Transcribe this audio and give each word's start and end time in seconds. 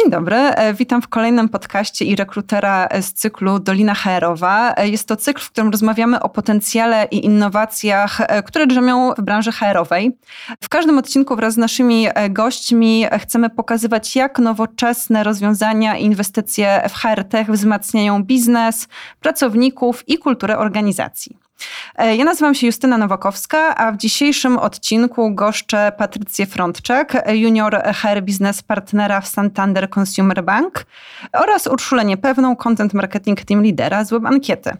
Dzień 0.00 0.10
dobry, 0.10 0.36
e, 0.36 0.74
witam 0.74 1.02
w 1.02 1.08
kolejnym 1.08 1.48
podcaście 1.48 2.04
i 2.04 2.16
rekrutera 2.16 2.88
z 3.00 3.12
cyklu 3.12 3.58
Dolina 3.58 3.94
HR-owa. 3.94 4.74
E, 4.76 4.88
jest 4.88 5.08
to 5.08 5.16
cykl, 5.16 5.40
w 5.42 5.50
którym 5.50 5.70
rozmawiamy 5.70 6.20
o 6.20 6.28
potencjale 6.28 7.08
i 7.10 7.26
innowacjach, 7.26 8.20
e, 8.20 8.42
które 8.42 8.66
drzemią 8.66 9.14
w 9.18 9.22
branży 9.22 9.52
HR-owej. 9.52 10.18
W 10.60 10.68
każdym 10.68 10.98
odcinku 10.98 11.36
wraz 11.36 11.54
z 11.54 11.56
naszymi 11.56 12.06
gośćmi 12.30 13.06
chcemy 13.20 13.50
pokazywać, 13.50 14.16
jak 14.16 14.38
nowoczesne 14.38 15.24
rozwiązania 15.24 15.96
i 15.96 16.04
inwestycje 16.04 16.82
w 16.88 16.94
HR-tech 16.94 17.50
wzmacniają 17.50 18.24
biznes, 18.24 18.88
pracowników 19.20 20.08
i 20.08 20.18
kulturę 20.18 20.58
organizacji. 20.58 21.49
E, 21.96 22.16
ja 22.16 22.24
nazywam 22.24 22.54
się 22.54 22.66
Justyna 22.66 22.98
Nowakowska, 22.98 23.76
a 23.76 23.92
w 23.92 23.96
dzisiejszym 23.96 24.58
odcinku 24.58 25.34
goszczę 25.34 25.92
Patrycję 25.98 26.46
Frontczak, 26.46 27.28
junior 27.32 27.82
HR 27.84 28.22
Business 28.22 28.62
Partnera 28.62 29.20
w 29.20 29.28
Santander 29.28 29.88
Consumer 29.98 30.44
Bank 30.44 30.86
oraz 31.32 31.66
Urszulę 31.66 32.04
Niepewną, 32.04 32.56
Content 32.56 32.94
Marketing 32.94 33.44
Team 33.44 33.62
Leadera 33.62 34.04
z 34.04 34.10
Web 34.10 34.24
Ankiety. 34.24 34.76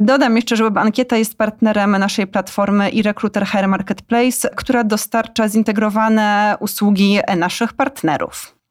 Dodam 0.00 0.36
jeszcze, 0.36 0.56
że 0.56 0.64
Web 0.64 0.76
Ankieta 0.76 1.16
jest 1.16 1.38
partnerem 1.38 1.90
naszej 1.90 2.26
platformy 2.26 2.90
i 2.90 3.02
Recruiter 3.02 3.46
HR 3.46 3.68
Marketplace, 3.68 4.50
która 4.56 4.84
dostarcza 4.84 5.48
zintegrowane 5.48 6.56
usługi 6.60 7.18
naszych 7.36 7.72
partnerów. 7.72 8.61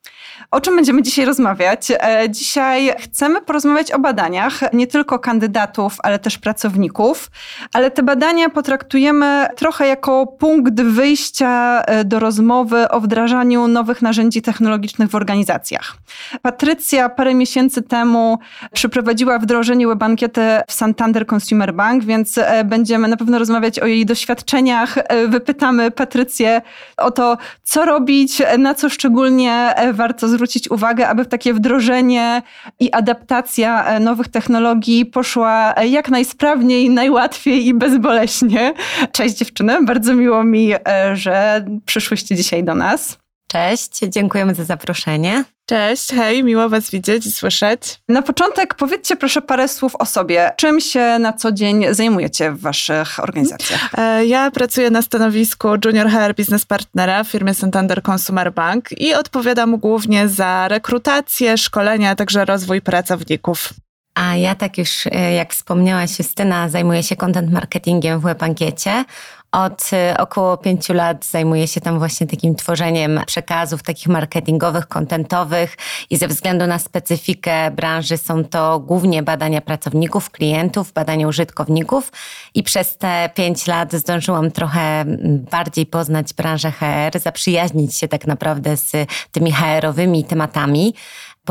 O 0.52 0.62
czym 0.62 0.76
będziemy 0.76 1.02
dzisiaj 1.02 1.26
rozmawiać? 1.26 1.92
E, 1.92 2.30
dzisiaj 2.30 2.94
chcemy 3.00 3.42
porozmawiać 3.42 3.92
o 3.92 4.00
badaniach, 4.00 4.74
nie 4.74 4.88
tylko 4.88 5.20
kandydatów, 5.20 5.98
ale 6.04 6.20
też 6.20 6.38
pracowników, 6.38 7.32
ale 7.74 7.92
te 7.92 8.04
badania 8.04 8.50
potraktujemy 8.50 9.48
trochę 9.56 9.88
jako 9.88 10.28
punkt 10.28 10.82
wyjścia 10.82 11.82
e, 11.82 12.06
do 12.06 12.20
rozmowy 12.20 12.90
o 12.90 13.02
wdrażaniu 13.02 13.68
nowych 13.68 14.02
narzędzi 14.02 14.42
technologicznych 14.42 15.10
w 15.10 15.16
organizacjach. 15.16 15.98
Patrycja 16.42 17.10
parę 17.10 17.34
miesięcy 17.34 17.82
temu 17.82 18.40
przeprowadziła 18.74 19.40
wdrożenie 19.40 19.88
webankiety 19.88 20.42
w 20.68 20.74
Santander 20.74 21.26
Consumer 21.34 21.74
Bank, 21.74 22.04
więc 22.04 22.38
e, 22.38 22.64
będziemy 22.64 23.08
na 23.08 23.18
pewno 23.18 23.40
rozmawiać 23.40 23.80
o 23.80 23.86
jej 23.86 24.06
doświadczeniach. 24.06 24.96
Wypytamy 25.28 25.92
Patrycję 25.92 26.62
o 26.98 27.12
to, 27.12 27.38
co 27.64 27.86
robić, 27.86 28.42
na 28.58 28.74
co 28.74 28.90
szczególnie 28.90 29.74
warto 29.94 30.28
zwrócić 30.32 30.72
uwagę, 30.72 31.08
aby 31.08 31.26
takie 31.26 31.54
wdrożenie 31.54 32.42
i 32.80 32.92
adaptacja 32.92 33.86
e, 33.86 34.00
nowych 34.00 34.28
technologii 34.28 35.06
poszła 35.06 35.74
e, 35.76 35.88
jak 35.88 36.10
najsprawniej, 36.10 36.90
najłatwiej 36.90 37.68
i 37.68 37.74
bezboleśnie. 37.74 38.74
Cześć 39.12 39.36
dziewczyny, 39.36 39.86
bardzo 39.86 40.14
miło 40.14 40.44
mi, 40.44 40.74
e, 40.74 41.16
że 41.16 41.66
przyszłyście 41.86 42.36
dzisiaj 42.36 42.64
do 42.64 42.76
nas. 42.76 43.18
Cześć, 43.48 44.00
dziękujemy 44.00 44.56
za 44.56 44.64
zaproszenie. 44.64 45.44
Cześć, 45.72 46.10
hej, 46.10 46.44
miło 46.44 46.70
Was 46.70 46.92
widzieć 46.92 47.26
i 47.26 47.32
słyszeć. 47.32 48.00
Na 48.10 48.22
początek 48.22 48.74
powiedzcie 48.76 49.16
proszę 49.16 49.42
parę 49.42 49.68
słów 49.68 49.96
o 49.96 50.06
sobie. 50.06 50.52
Czym 50.58 50.80
się 50.80 51.20
na 51.20 51.34
co 51.34 51.52
dzień 51.52 51.86
zajmujecie 51.92 52.52
w 52.52 52.62
Waszych 52.62 53.20
organizacjach? 53.20 53.90
E, 53.98 54.26
ja 54.26 54.52
pracuję 54.52 54.90
na 54.90 55.02
stanowisku 55.02 55.68
Junior 55.86 56.10
HR 56.10 56.36
Business 56.38 56.66
Partnera 56.66 57.24
w 57.24 57.28
firmie 57.28 57.54
Santander 57.54 58.02
Consumer 58.12 58.54
Bank 58.54 58.92
i 58.98 59.14
odpowiadam 59.14 59.78
głównie 59.78 60.28
za 60.28 60.68
rekrutację, 60.68 61.58
szkolenia, 61.58 62.10
a 62.10 62.16
także 62.16 62.46
rozwój 62.46 62.82
pracowników. 62.82 63.74
A 64.16 64.36
ja 64.36 64.56
tak 64.56 64.78
już, 64.78 65.08
e, 65.12 65.34
jak 65.34 65.54
wspomniałaś 65.54 66.20
Justyna, 66.20 66.70
zajmuję 66.70 67.04
się 67.04 67.16
content 67.16 67.52
marketingiem 67.52 68.20
w 68.20 68.24
WebAnkiecie. 68.24 69.06
Od 69.52 69.90
y, 69.94 70.18
około 70.18 70.58
pięciu 70.58 70.94
lat 70.94 71.26
zajmuję 71.26 71.68
się 71.68 71.82
tam 71.82 72.00
właśnie 72.00 72.28
takim 72.28 72.56
tworzeniem 72.56 73.22
przekazów 73.26 73.84
takich 73.84 74.08
marketingowych, 74.08 74.88
kontentowych 74.88 75.78
i 76.10 76.18
ze 76.18 76.28
względu 76.28 76.68
na 76.68 76.80
specyfikę 76.80 77.72
branży 77.72 78.18
są 78.18 78.44
to 78.44 78.80
głównie 78.80 79.24
badania 79.24 79.62
pracowników, 79.62 80.30
klientów, 80.30 80.94
badania 80.94 81.28
użytkowników 81.28 82.12
i 82.54 82.64
przez 82.64 82.98
te 82.98 83.30
pięć 83.36 83.68
lat 83.68 83.94
zdążyłam 83.94 84.52
trochę 84.52 85.06
bardziej 85.52 85.86
poznać 85.86 86.34
branżę 86.34 86.72
HR, 86.72 87.20
zaprzyjaźnić 87.20 87.96
się 87.96 88.08
tak 88.08 88.28
naprawdę 88.28 88.78
z 88.78 88.92
tymi 89.32 89.52
HR-owymi 89.52 90.24
tematami 90.24 90.94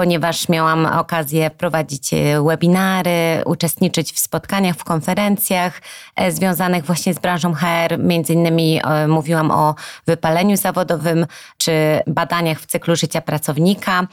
ponieważ 0.00 0.48
miałam 0.48 0.86
okazję 0.86 1.50
prowadzić 1.50 2.14
e, 2.14 2.42
webinary, 2.42 3.42
uczestniczyć 3.44 4.12
w 4.12 4.18
spotkaniach, 4.18 4.76
w 4.76 4.84
konferencjach 4.84 5.82
e, 6.16 6.32
związanych 6.32 6.84
właśnie 6.84 7.14
z 7.14 7.18
branżą 7.18 7.54
HR. 7.54 7.98
Między 7.98 8.32
innymi 8.32 8.80
e, 8.84 9.08
mówiłam 9.08 9.50
o 9.50 9.74
wypaleniu 10.06 10.56
zawodowym 10.56 11.26
czy 11.58 11.72
badaniach 12.06 12.60
w 12.60 12.66
cyklu 12.66 12.96
życia 12.96 13.20
pracownika. 13.20 14.06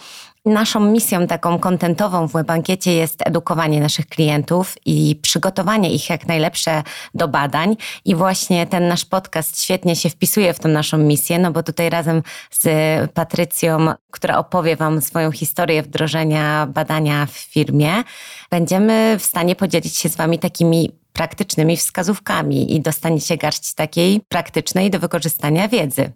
Naszą 0.47 0.79
misją 0.79 1.27
taką 1.27 1.59
kontentową 1.59 2.27
w 2.27 2.31
WebAnkiecie 2.31 2.93
jest 2.93 3.27
edukowanie 3.27 3.79
naszych 3.79 4.07
klientów 4.07 4.75
i 4.85 5.19
przygotowanie 5.21 5.93
ich 5.93 6.09
jak 6.09 6.27
najlepsze 6.27 6.83
do 7.13 7.27
badań. 7.27 7.75
I 8.05 8.15
właśnie 8.15 8.67
ten 8.67 8.87
nasz 8.87 9.05
podcast 9.05 9.63
świetnie 9.63 9.95
się 9.95 10.09
wpisuje 10.09 10.53
w 10.53 10.59
tą 10.59 10.69
naszą 10.69 10.97
misję, 10.97 11.39
no 11.39 11.51
bo 11.51 11.63
tutaj 11.63 11.89
razem 11.89 12.23
z 12.51 12.67
Patrycją, 13.11 13.87
która 14.11 14.37
opowie 14.37 14.75
Wam 14.75 15.01
swoją 15.01 15.31
historię 15.31 15.83
wdrożenia 15.83 16.67
badania 16.67 17.25
w 17.25 17.31
firmie, 17.31 18.03
będziemy 18.51 19.15
w 19.19 19.25
stanie 19.25 19.55
podzielić 19.55 19.97
się 19.97 20.09
z 20.09 20.15
Wami 20.15 20.39
takimi 20.39 20.91
praktycznymi 21.13 21.77
wskazówkami 21.77 22.75
i 22.75 22.81
dostaniecie 22.81 23.37
garść 23.37 23.73
takiej 23.73 24.21
praktycznej 24.29 24.89
do 24.89 24.99
wykorzystania 24.99 25.67
wiedzy. 25.67 26.11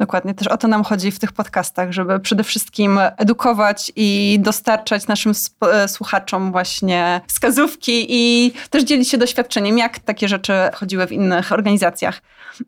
Dokładnie, 0.00 0.34
też 0.34 0.48
o 0.48 0.56
to 0.56 0.68
nam 0.68 0.84
chodzi 0.84 1.10
w 1.10 1.18
tych 1.18 1.32
podcastach, 1.32 1.92
żeby 1.92 2.20
przede 2.20 2.44
wszystkim 2.44 3.00
edukować 3.16 3.92
i 3.96 4.38
dostarczać 4.40 5.06
naszym 5.06 5.32
e, 5.72 5.88
słuchaczom 5.88 6.52
właśnie 6.52 7.20
wskazówki 7.26 8.06
i 8.08 8.52
też 8.70 8.84
dzielić 8.84 9.08
się 9.08 9.18
doświadczeniem, 9.18 9.78
jak 9.78 9.98
takie 9.98 10.28
rzeczy 10.28 10.52
chodziły 10.74 11.06
w 11.06 11.12
innych 11.12 11.52
organizacjach. 11.52 12.22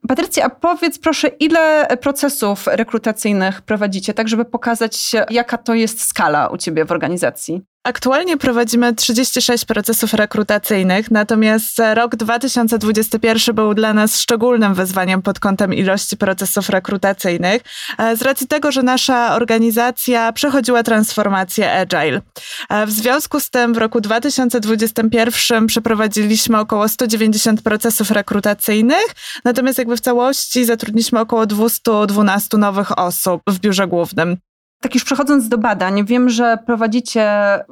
Patrycja, 0.08 0.44
a 0.44 0.50
powiedz 0.50 0.98
proszę, 0.98 1.28
ile 1.28 1.86
procesów 2.00 2.66
rekrutacyjnych 2.66 3.62
prowadzicie, 3.62 4.14
tak 4.14 4.28
żeby 4.28 4.44
pokazać, 4.44 5.12
jaka 5.30 5.58
to 5.58 5.74
jest 5.74 6.04
skala 6.04 6.48
u 6.48 6.56
ciebie 6.56 6.84
w 6.84 6.92
organizacji? 6.92 7.62
Aktualnie 7.88 8.36
prowadzimy 8.36 8.94
36 8.94 9.64
procesów 9.64 10.14
rekrutacyjnych, 10.14 11.10
natomiast 11.10 11.78
rok 11.94 12.16
2021 12.16 13.54
był 13.54 13.74
dla 13.74 13.92
nas 13.92 14.20
szczególnym 14.20 14.74
wyzwaniem 14.74 15.22
pod 15.22 15.40
kątem 15.40 15.74
ilości 15.74 16.16
procesów 16.16 16.68
rekrutacyjnych, 16.68 17.62
e, 17.98 18.16
z 18.16 18.22
racji 18.22 18.46
tego, 18.46 18.72
że 18.72 18.82
nasza 18.82 19.34
organizacja 19.34 20.32
przechodziła 20.32 20.82
transformację 20.82 21.72
agile. 21.72 22.20
E, 22.68 22.86
w 22.86 22.90
związku 22.90 23.40
z 23.40 23.50
tym 23.50 23.74
w 23.74 23.76
roku 23.76 24.00
2021 24.00 25.66
przeprowadziliśmy 25.66 26.58
około 26.58 26.88
190 26.88 27.62
procesów 27.62 28.10
rekrutacyjnych, 28.10 29.06
natomiast 29.44 29.78
jakby 29.78 29.96
w 29.96 30.00
całości 30.00 30.64
zatrudniliśmy 30.64 31.20
około 31.20 31.46
212 31.46 32.58
nowych 32.58 32.98
osób 32.98 33.42
w 33.46 33.58
biurze 33.58 33.86
głównym. 33.86 34.47
Tak 34.80 34.94
już 34.94 35.04
przechodząc 35.04 35.48
do 35.48 35.58
badań, 35.58 36.04
wiem, 36.04 36.30
że 36.30 36.58
prowadzicie, 36.66 37.20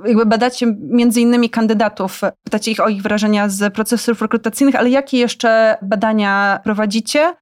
jakby 0.07 0.27
badacie 0.27 0.67
między 0.81 1.21
innymi 1.21 1.51
kandydatów, 1.51 2.21
pytacie 2.45 2.71
ich 2.71 2.81
o 2.81 2.89
ich 2.89 3.03
wrażenia 3.03 3.49
z 3.49 3.75
procesów 3.75 4.23
rekrutacyjnych, 4.23 4.77
ale 4.77 4.91
jakie 4.91 5.19
jeszcze 5.19 5.79
badania 5.83 6.61
prowadzicie? 6.65 7.35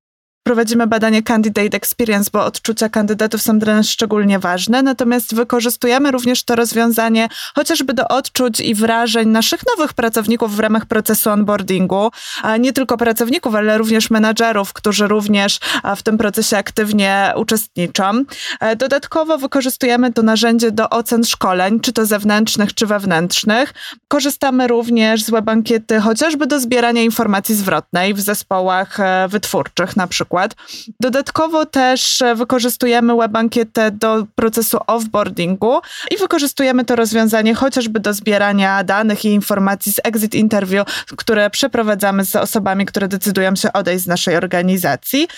Prowadzimy 0.44 0.86
badanie 0.86 1.22
Candidate 1.22 1.76
Experience, 1.76 2.30
bo 2.32 2.44
odczucia 2.44 2.88
kandydatów 2.88 3.42
są 3.42 3.58
dla 3.58 3.74
nas 3.74 3.88
szczególnie 3.88 4.38
ważne. 4.38 4.82
Natomiast 4.82 5.34
wykorzystujemy 5.34 6.10
również 6.10 6.42
to 6.44 6.56
rozwiązanie 6.56 7.28
chociażby 7.54 7.94
do 7.94 8.08
odczuć 8.08 8.60
i 8.60 8.74
wrażeń 8.74 9.28
naszych 9.28 9.60
nowych 9.76 9.92
pracowników 9.92 10.56
w 10.56 10.58
ramach 10.58 10.86
procesu 10.86 11.30
onboardingu. 11.30 12.10
A 12.42 12.56
nie 12.56 12.72
tylko 12.72 12.96
pracowników, 12.96 13.54
ale 13.54 13.78
również 13.78 14.10
menadżerów, 14.10 14.72
którzy 14.72 15.08
również 15.08 15.60
w 15.96 16.02
tym 16.02 16.18
procesie 16.18 16.56
aktywnie 16.56 17.32
uczestniczą. 17.36 18.24
E, 18.60 18.76
dodatkowo 18.76 19.38
wykorzystujemy 19.38 20.12
to 20.12 20.22
narzędzie 20.22 20.70
do 20.70 20.90
ocen 20.90 21.24
szkoleń, 21.24 21.80
czy 21.80 21.92
to 21.92 22.06
zewnętrznych, 22.06 22.74
czy 22.74 22.86
wewnętrznych. 22.86 23.74
Korzystamy 24.08 24.68
również 24.68 25.22
z 25.22 25.30
web 25.30 25.48
ankiety 25.48 26.00
chociażby 26.00 26.46
do 26.46 26.60
zbierania 26.60 27.02
informacji 27.02 27.54
zwrotnej 27.54 28.14
w 28.14 28.20
zespołach 28.20 29.00
e, 29.00 29.28
wytwórczych 29.28 29.96
na 29.96 30.06
przykład 30.06 30.33
przykład. 30.34 30.54
Dodatkowo 31.00 31.66
też 31.66 32.22
e, 32.22 32.34
wykorzystujemy 32.34 33.16
WebAnkietę 33.16 33.90
do 33.90 34.26
procesu 34.34 34.78
offboardingu 34.86 35.80
i 36.10 36.16
wykorzystujemy 36.16 36.84
to 36.84 36.96
rozwiązanie 36.96 37.54
chociażby 37.54 38.00
do 38.00 38.14
zbierania 38.14 38.84
danych 38.84 39.24
i 39.24 39.28
informacji 39.28 39.92
z 39.92 40.00
exit 40.04 40.34
interview, 40.34 40.86
które 41.16 41.50
przeprowadzamy 41.50 42.24
z 42.24 42.36
osobami, 42.36 42.86
które 42.86 43.08
decydują 43.08 43.56
się 43.56 43.72
odejść 43.72 44.04
z 44.04 44.06
naszej 44.06 44.36
organizacji. 44.36 45.28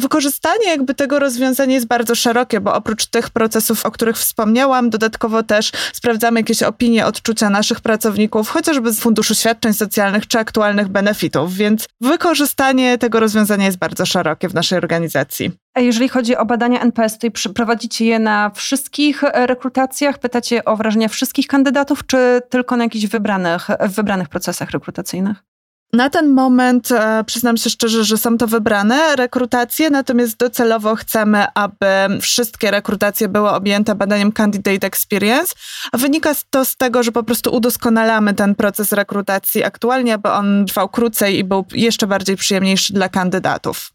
Wykorzystanie 0.00 0.68
jakby 0.68 0.94
tego 0.94 1.18
rozwiązania 1.18 1.74
jest 1.74 1.86
bardzo 1.86 2.14
szerokie, 2.14 2.60
bo 2.60 2.74
oprócz 2.74 3.06
tych 3.06 3.30
procesów, 3.30 3.86
o 3.86 3.90
których 3.90 4.16
wspomniałam, 4.16 4.90
dodatkowo 4.90 5.42
też 5.42 5.72
sprawdzamy 5.92 6.40
jakieś 6.40 6.62
opinie, 6.62 7.06
odczucia 7.06 7.50
naszych 7.50 7.80
pracowników, 7.80 8.48
chociażby 8.48 8.92
z 8.92 9.00
funduszu 9.00 9.34
świadczeń 9.34 9.72
socjalnych 9.74 10.26
czy 10.26 10.38
aktualnych 10.38 10.88
benefitów, 10.88 11.54
więc 11.54 11.86
wykorzystanie 12.00 12.98
tego 12.98 13.20
rozwiązania 13.20 13.66
jest 13.66 13.78
bardzo 13.78 13.97
bardzo 13.98 14.12
szerokie 14.12 14.48
w 14.48 14.54
naszej 14.54 14.78
organizacji. 14.78 15.50
A 15.74 15.80
jeżeli 15.80 16.08
chodzi 16.08 16.36
o 16.36 16.44
badania 16.44 16.80
NPS, 16.80 17.18
to 17.18 17.28
prowadzicie 17.54 18.04
je 18.04 18.18
na 18.18 18.50
wszystkich 18.50 19.22
rekrutacjach? 19.22 20.18
Pytacie 20.18 20.64
o 20.64 20.76
wrażenia 20.76 21.08
wszystkich 21.08 21.46
kandydatów, 21.46 22.06
czy 22.06 22.40
tylko 22.50 22.76
na 22.76 22.84
jakichś 22.84 23.06
wybranych, 23.06 23.66
wybranych 23.88 24.28
procesach 24.28 24.70
rekrutacyjnych? 24.70 25.47
Na 25.92 26.10
ten 26.10 26.28
moment 26.28 26.92
e, 26.92 27.24
przyznam 27.24 27.56
się 27.56 27.70
szczerze, 27.70 28.04
że 28.04 28.18
są 28.18 28.38
to 28.38 28.46
wybrane 28.46 29.16
rekrutacje, 29.16 29.90
natomiast 29.90 30.36
docelowo 30.36 30.96
chcemy, 30.96 31.46
aby 31.54 31.86
wszystkie 32.20 32.70
rekrutacje 32.70 33.28
były 33.28 33.50
objęte 33.50 33.94
badaniem 33.94 34.32
Candidate 34.32 34.86
Experience. 34.86 35.54
Wynika 35.92 36.32
to 36.50 36.64
z 36.64 36.76
tego, 36.76 37.02
że 37.02 37.12
po 37.12 37.22
prostu 37.22 37.54
udoskonalamy 37.54 38.34
ten 38.34 38.54
proces 38.54 38.92
rekrutacji 38.92 39.64
aktualnie, 39.64 40.14
aby 40.14 40.30
on 40.30 40.66
trwał 40.66 40.88
krócej 40.88 41.38
i 41.38 41.44
był 41.44 41.64
jeszcze 41.72 42.06
bardziej 42.06 42.36
przyjemniejszy 42.36 42.92
dla 42.92 43.08
kandydatów. 43.08 43.92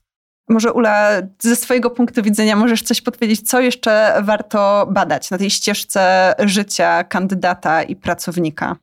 Może 0.50 0.74
Ula, 0.74 1.10
ze 1.40 1.56
swojego 1.56 1.90
punktu 1.90 2.24
widzenia 2.24 2.56
możesz 2.56 2.82
coś 2.82 3.02
podpowiedzieć, 3.02 3.50
co 3.50 3.62
jeszcze 3.62 4.22
warto 4.24 4.88
badać 4.92 5.32
na 5.32 5.38
tej 5.38 5.50
ścieżce 5.50 6.34
życia 6.40 7.04
kandydata 7.04 7.84
i 7.84 7.96
pracownika? 7.96 8.76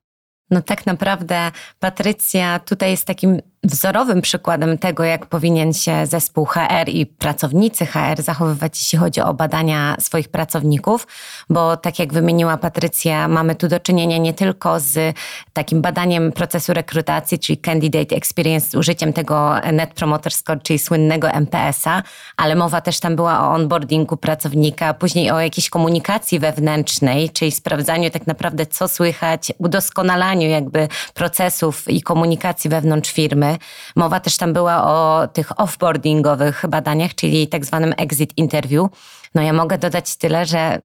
No 0.51 0.63
tak 0.63 0.87
naprawdę 0.87 1.53
Patrycja 1.79 2.59
tutaj 2.59 2.91
jest 2.91 3.07
takim 3.07 3.41
wzorowym 3.65 4.21
przykładem 4.21 4.79
tego, 4.79 5.05
jak 5.05 5.27
powinien 5.27 5.73
się 5.73 6.07
zespół 6.07 6.45
HR 6.45 6.89
i 6.89 7.07
pracownicy 7.07 7.87
HR 7.87 8.23
zachowywać, 8.23 8.79
jeśli 8.79 8.99
chodzi 8.99 9.21
o 9.21 9.35
badania 9.35 9.97
swoich 9.99 10.29
pracowników, 10.29 11.07
bo 11.51 11.77
tak 11.77 11.99
jak 11.99 12.13
wymieniła 12.13 12.57
Patrycja, 12.57 13.29
mamy 13.29 13.55
tu 13.55 13.69
do 13.69 13.81
czynienia 13.81 14.19
nie 14.19 14.35
tylko 14.35 14.81
z 14.81 15.17
takim 15.53 15.83
badaniem 15.83 16.33
procesu 16.33 16.75
rekrutacji, 16.75 17.39
czyli 17.39 17.59
Candidate 17.59 18.17
Experience 18.17 18.71
z 18.71 18.75
użyciem 18.75 19.13
tego 19.13 19.55
Net 19.73 19.95
Promoter 19.95 20.33
Score, 20.33 20.63
czyli 20.63 20.79
słynnego 20.79 21.29
MPS-a, 21.31 22.03
ale 22.37 22.55
mowa 22.55 22.81
też 22.81 23.01
tam 23.01 23.17
była 23.17 23.49
o 23.49 23.53
onboardingu 23.53 24.17
pracownika, 24.17 24.95
później 24.95 25.31
o 25.31 25.41
jakiejś 25.41 25.71
komunikacji 25.71 26.39
wewnętrznej, 26.39 27.31
czyli 27.31 27.53
sprawdzaniu 27.53 28.11
tak 28.11 28.27
naprawdę, 28.27 28.67
co 28.67 28.89
słychać, 28.89 29.53
udoskonalaniu 29.59 30.49
jakby 30.49 30.89
procesów 31.15 31.89
i 31.89 32.03
komunikacji 32.03 32.71
wewnątrz 32.71 33.13
firmy, 33.13 33.50
Mowa 33.97 34.21
też 34.21 34.37
tam 34.37 34.53
była 34.53 34.85
o 34.85 35.29
tych 35.29 35.61
offboardingowych 35.61 36.65
badaniach, 36.69 37.15
czyli 37.15 37.49
tak 37.49 37.65
zwanym 37.65 37.95
exit 37.97 38.39
interview. 38.39 38.91
No 39.35 39.43
ja 39.43 39.53
mogę 39.53 39.79
dodać 39.79 40.17
tyle, 40.17 40.47
że 40.47 40.79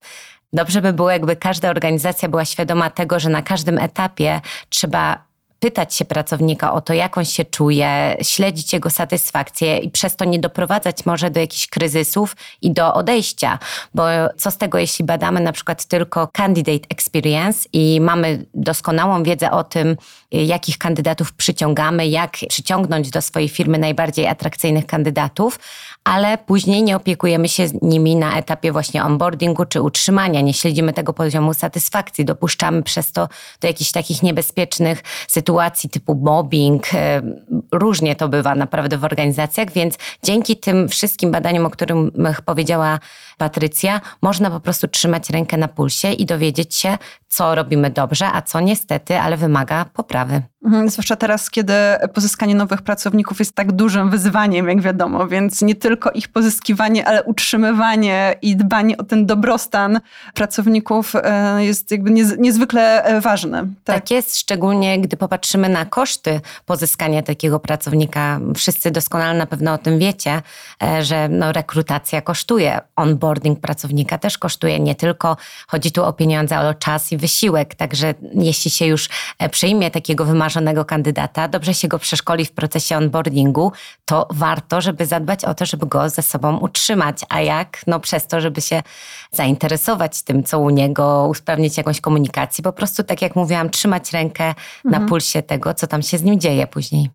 dobrze 0.53 0.81
by 0.81 0.93
było, 0.93 1.11
jakby 1.11 1.35
każda 1.35 1.69
organizacja 1.69 2.29
była 2.29 2.45
świadoma 2.45 2.89
tego, 2.89 3.19
że 3.19 3.29
na 3.29 3.41
każdym 3.41 3.77
etapie 3.77 4.41
trzeba 4.69 5.25
pytać 5.59 5.95
się 5.95 6.05
pracownika 6.05 6.73
o 6.73 6.81
to, 6.81 6.93
jak 6.93 7.17
on 7.17 7.25
się 7.25 7.45
czuje, 7.45 8.17
śledzić 8.21 8.73
jego 8.73 8.89
satysfakcję 8.89 9.77
i 9.77 9.91
przez 9.91 10.15
to 10.15 10.25
nie 10.25 10.39
doprowadzać 10.39 11.05
może 11.05 11.31
do 11.31 11.39
jakichś 11.39 11.67
kryzysów 11.67 12.35
i 12.61 12.71
do 12.71 12.93
odejścia. 12.93 13.59
Bo 13.93 14.03
co 14.37 14.51
z 14.51 14.57
tego, 14.57 14.77
jeśli 14.77 15.05
badamy 15.05 15.41
na 15.41 15.51
przykład 15.51 15.85
tylko 15.85 16.27
candidate 16.27 16.87
experience 16.89 17.69
i 17.73 18.01
mamy 18.01 18.45
doskonałą 18.53 19.23
wiedzę 19.23 19.51
o 19.51 19.63
tym, 19.63 19.97
jakich 20.31 20.77
kandydatów 20.77 21.33
przyciągamy, 21.33 22.07
jak 22.07 22.37
przyciągnąć 22.49 23.09
do 23.09 23.21
swojej 23.21 23.49
firmy 23.49 23.77
najbardziej 23.77 24.27
atrakcyjnych 24.27 24.85
kandydatów, 24.85 25.59
ale 26.05 26.37
później 26.37 26.83
nie 26.83 26.95
opiekujemy 26.95 27.49
się 27.49 27.67
nimi 27.81 28.15
na 28.15 28.37
etapie 28.37 28.71
właśnie 28.71 29.03
onboardingu 29.03 29.65
czy 29.65 29.81
utrzymania, 29.81 30.41
nie 30.41 30.53
śledzimy 30.53 30.93
tego 30.93 31.13
poziomu 31.13 31.53
satysfakcji, 31.53 32.25
dopuszczamy 32.25 32.83
przez 32.83 33.11
to 33.11 33.29
do 33.61 33.67
jakichś 33.67 33.91
takich 33.91 34.23
niebezpiecznych 34.23 35.03
sytuacji 35.27 35.89
typu 35.89 36.15
mobbing. 36.15 36.93
E, 36.93 37.21
różnie 37.71 38.15
to 38.15 38.29
bywa 38.29 38.55
naprawdę 38.55 38.97
w 38.97 39.03
organizacjach, 39.03 39.71
więc 39.71 39.97
dzięki 40.23 40.57
tym 40.57 40.89
wszystkim 40.89 41.31
badaniom, 41.31 41.65
o 41.65 41.69
których 41.69 42.41
powiedziała 42.45 42.99
Patrycja, 43.37 44.01
można 44.21 44.51
po 44.51 44.59
prostu 44.59 44.87
trzymać 44.87 45.29
rękę 45.29 45.57
na 45.57 45.67
pulsie 45.67 46.11
i 46.11 46.25
dowiedzieć 46.25 46.75
się, 46.75 46.97
co 47.35 47.55
robimy 47.55 47.89
dobrze, 47.89 48.27
a 48.33 48.41
co 48.41 48.59
niestety, 48.59 49.19
ale 49.19 49.37
wymaga 49.37 49.85
poprawy. 49.93 50.41
Mhm, 50.65 50.89
zwłaszcza 50.89 51.15
teraz, 51.15 51.49
kiedy 51.49 51.73
pozyskanie 52.13 52.55
nowych 52.55 52.81
pracowników 52.81 53.39
jest 53.39 53.55
tak 53.55 53.71
dużym 53.71 54.09
wyzwaniem, 54.09 54.67
jak 54.67 54.81
wiadomo, 54.81 55.27
więc 55.27 55.61
nie 55.61 55.75
tylko 55.75 56.11
ich 56.11 56.27
pozyskiwanie, 56.27 57.07
ale 57.07 57.23
utrzymywanie 57.23 58.35
i 58.41 58.55
dbanie 58.55 58.97
o 58.97 59.03
ten 59.03 59.25
dobrostan 59.25 59.99
pracowników 60.33 61.13
e, 61.15 61.65
jest 61.65 61.91
jakby 61.91 62.11
niezwykle 62.37 63.03
e, 63.03 63.21
ważne. 63.21 63.57
Tak. 63.59 63.95
tak 63.95 64.11
jest, 64.11 64.37
szczególnie 64.37 65.01
gdy 65.01 65.17
popatrzymy 65.17 65.69
na 65.69 65.85
koszty 65.85 66.41
pozyskania 66.65 67.23
takiego 67.23 67.59
pracownika. 67.59 68.39
Wszyscy 68.55 68.91
doskonale 68.91 69.37
na 69.37 69.45
pewno 69.45 69.73
o 69.73 69.77
tym 69.77 69.99
wiecie, 69.99 70.41
e, 70.83 71.03
że 71.03 71.29
no, 71.29 71.51
rekrutacja 71.51 72.21
kosztuje, 72.21 72.81
onboarding 72.95 73.59
pracownika 73.59 74.17
też 74.17 74.37
kosztuje. 74.37 74.79
Nie 74.79 74.95
tylko 74.95 75.37
chodzi 75.67 75.91
tu 75.91 76.03
o 76.03 76.13
pieniądze, 76.13 76.57
ale 76.57 76.69
o 76.69 76.73
czas 76.73 77.11
i 77.11 77.17
wysiłek. 77.25 77.75
Także 77.75 78.13
jeśli 78.33 78.71
się 78.71 78.85
już 78.85 79.09
przyjmie 79.51 79.91
takiego 79.91 80.25
wymarzonego 80.25 80.45
wymarzonego 80.55 80.85
kandydata, 80.85 81.47
dobrze 81.47 81.73
się 81.73 81.87
go 81.87 81.99
przeszkoli 81.99 82.45
w 82.45 82.51
procesie 82.51 82.97
onboardingu, 82.97 83.71
to 84.05 84.27
warto, 84.31 84.81
żeby 84.81 85.05
zadbać 85.05 85.45
o 85.45 85.53
to, 85.53 85.65
żeby 85.65 85.85
go 85.85 86.09
ze 86.09 86.21
sobą 86.21 86.57
utrzymać. 86.57 87.25
A 87.29 87.41
jak? 87.41 87.81
No 87.87 87.99
przez 87.99 88.27
to, 88.27 88.41
żeby 88.41 88.61
się 88.61 88.83
zainteresować 89.31 90.23
tym, 90.23 90.43
co 90.43 90.59
u 90.59 90.69
niego, 90.69 91.27
usprawnić 91.29 91.77
jakąś 91.77 92.01
komunikację. 92.01 92.63
Po 92.63 92.73
prostu, 92.73 93.03
tak 93.03 93.21
jak 93.21 93.35
mówiłam, 93.35 93.69
trzymać 93.69 94.13
rękę 94.13 94.43
mhm. 94.45 95.03
na 95.03 95.07
pulsie 95.09 95.43
tego, 95.43 95.73
co 95.73 95.87
tam 95.87 96.01
się 96.01 96.17
z 96.17 96.23
nim 96.23 96.39
dzieje 96.39 96.67
później. 96.67 97.09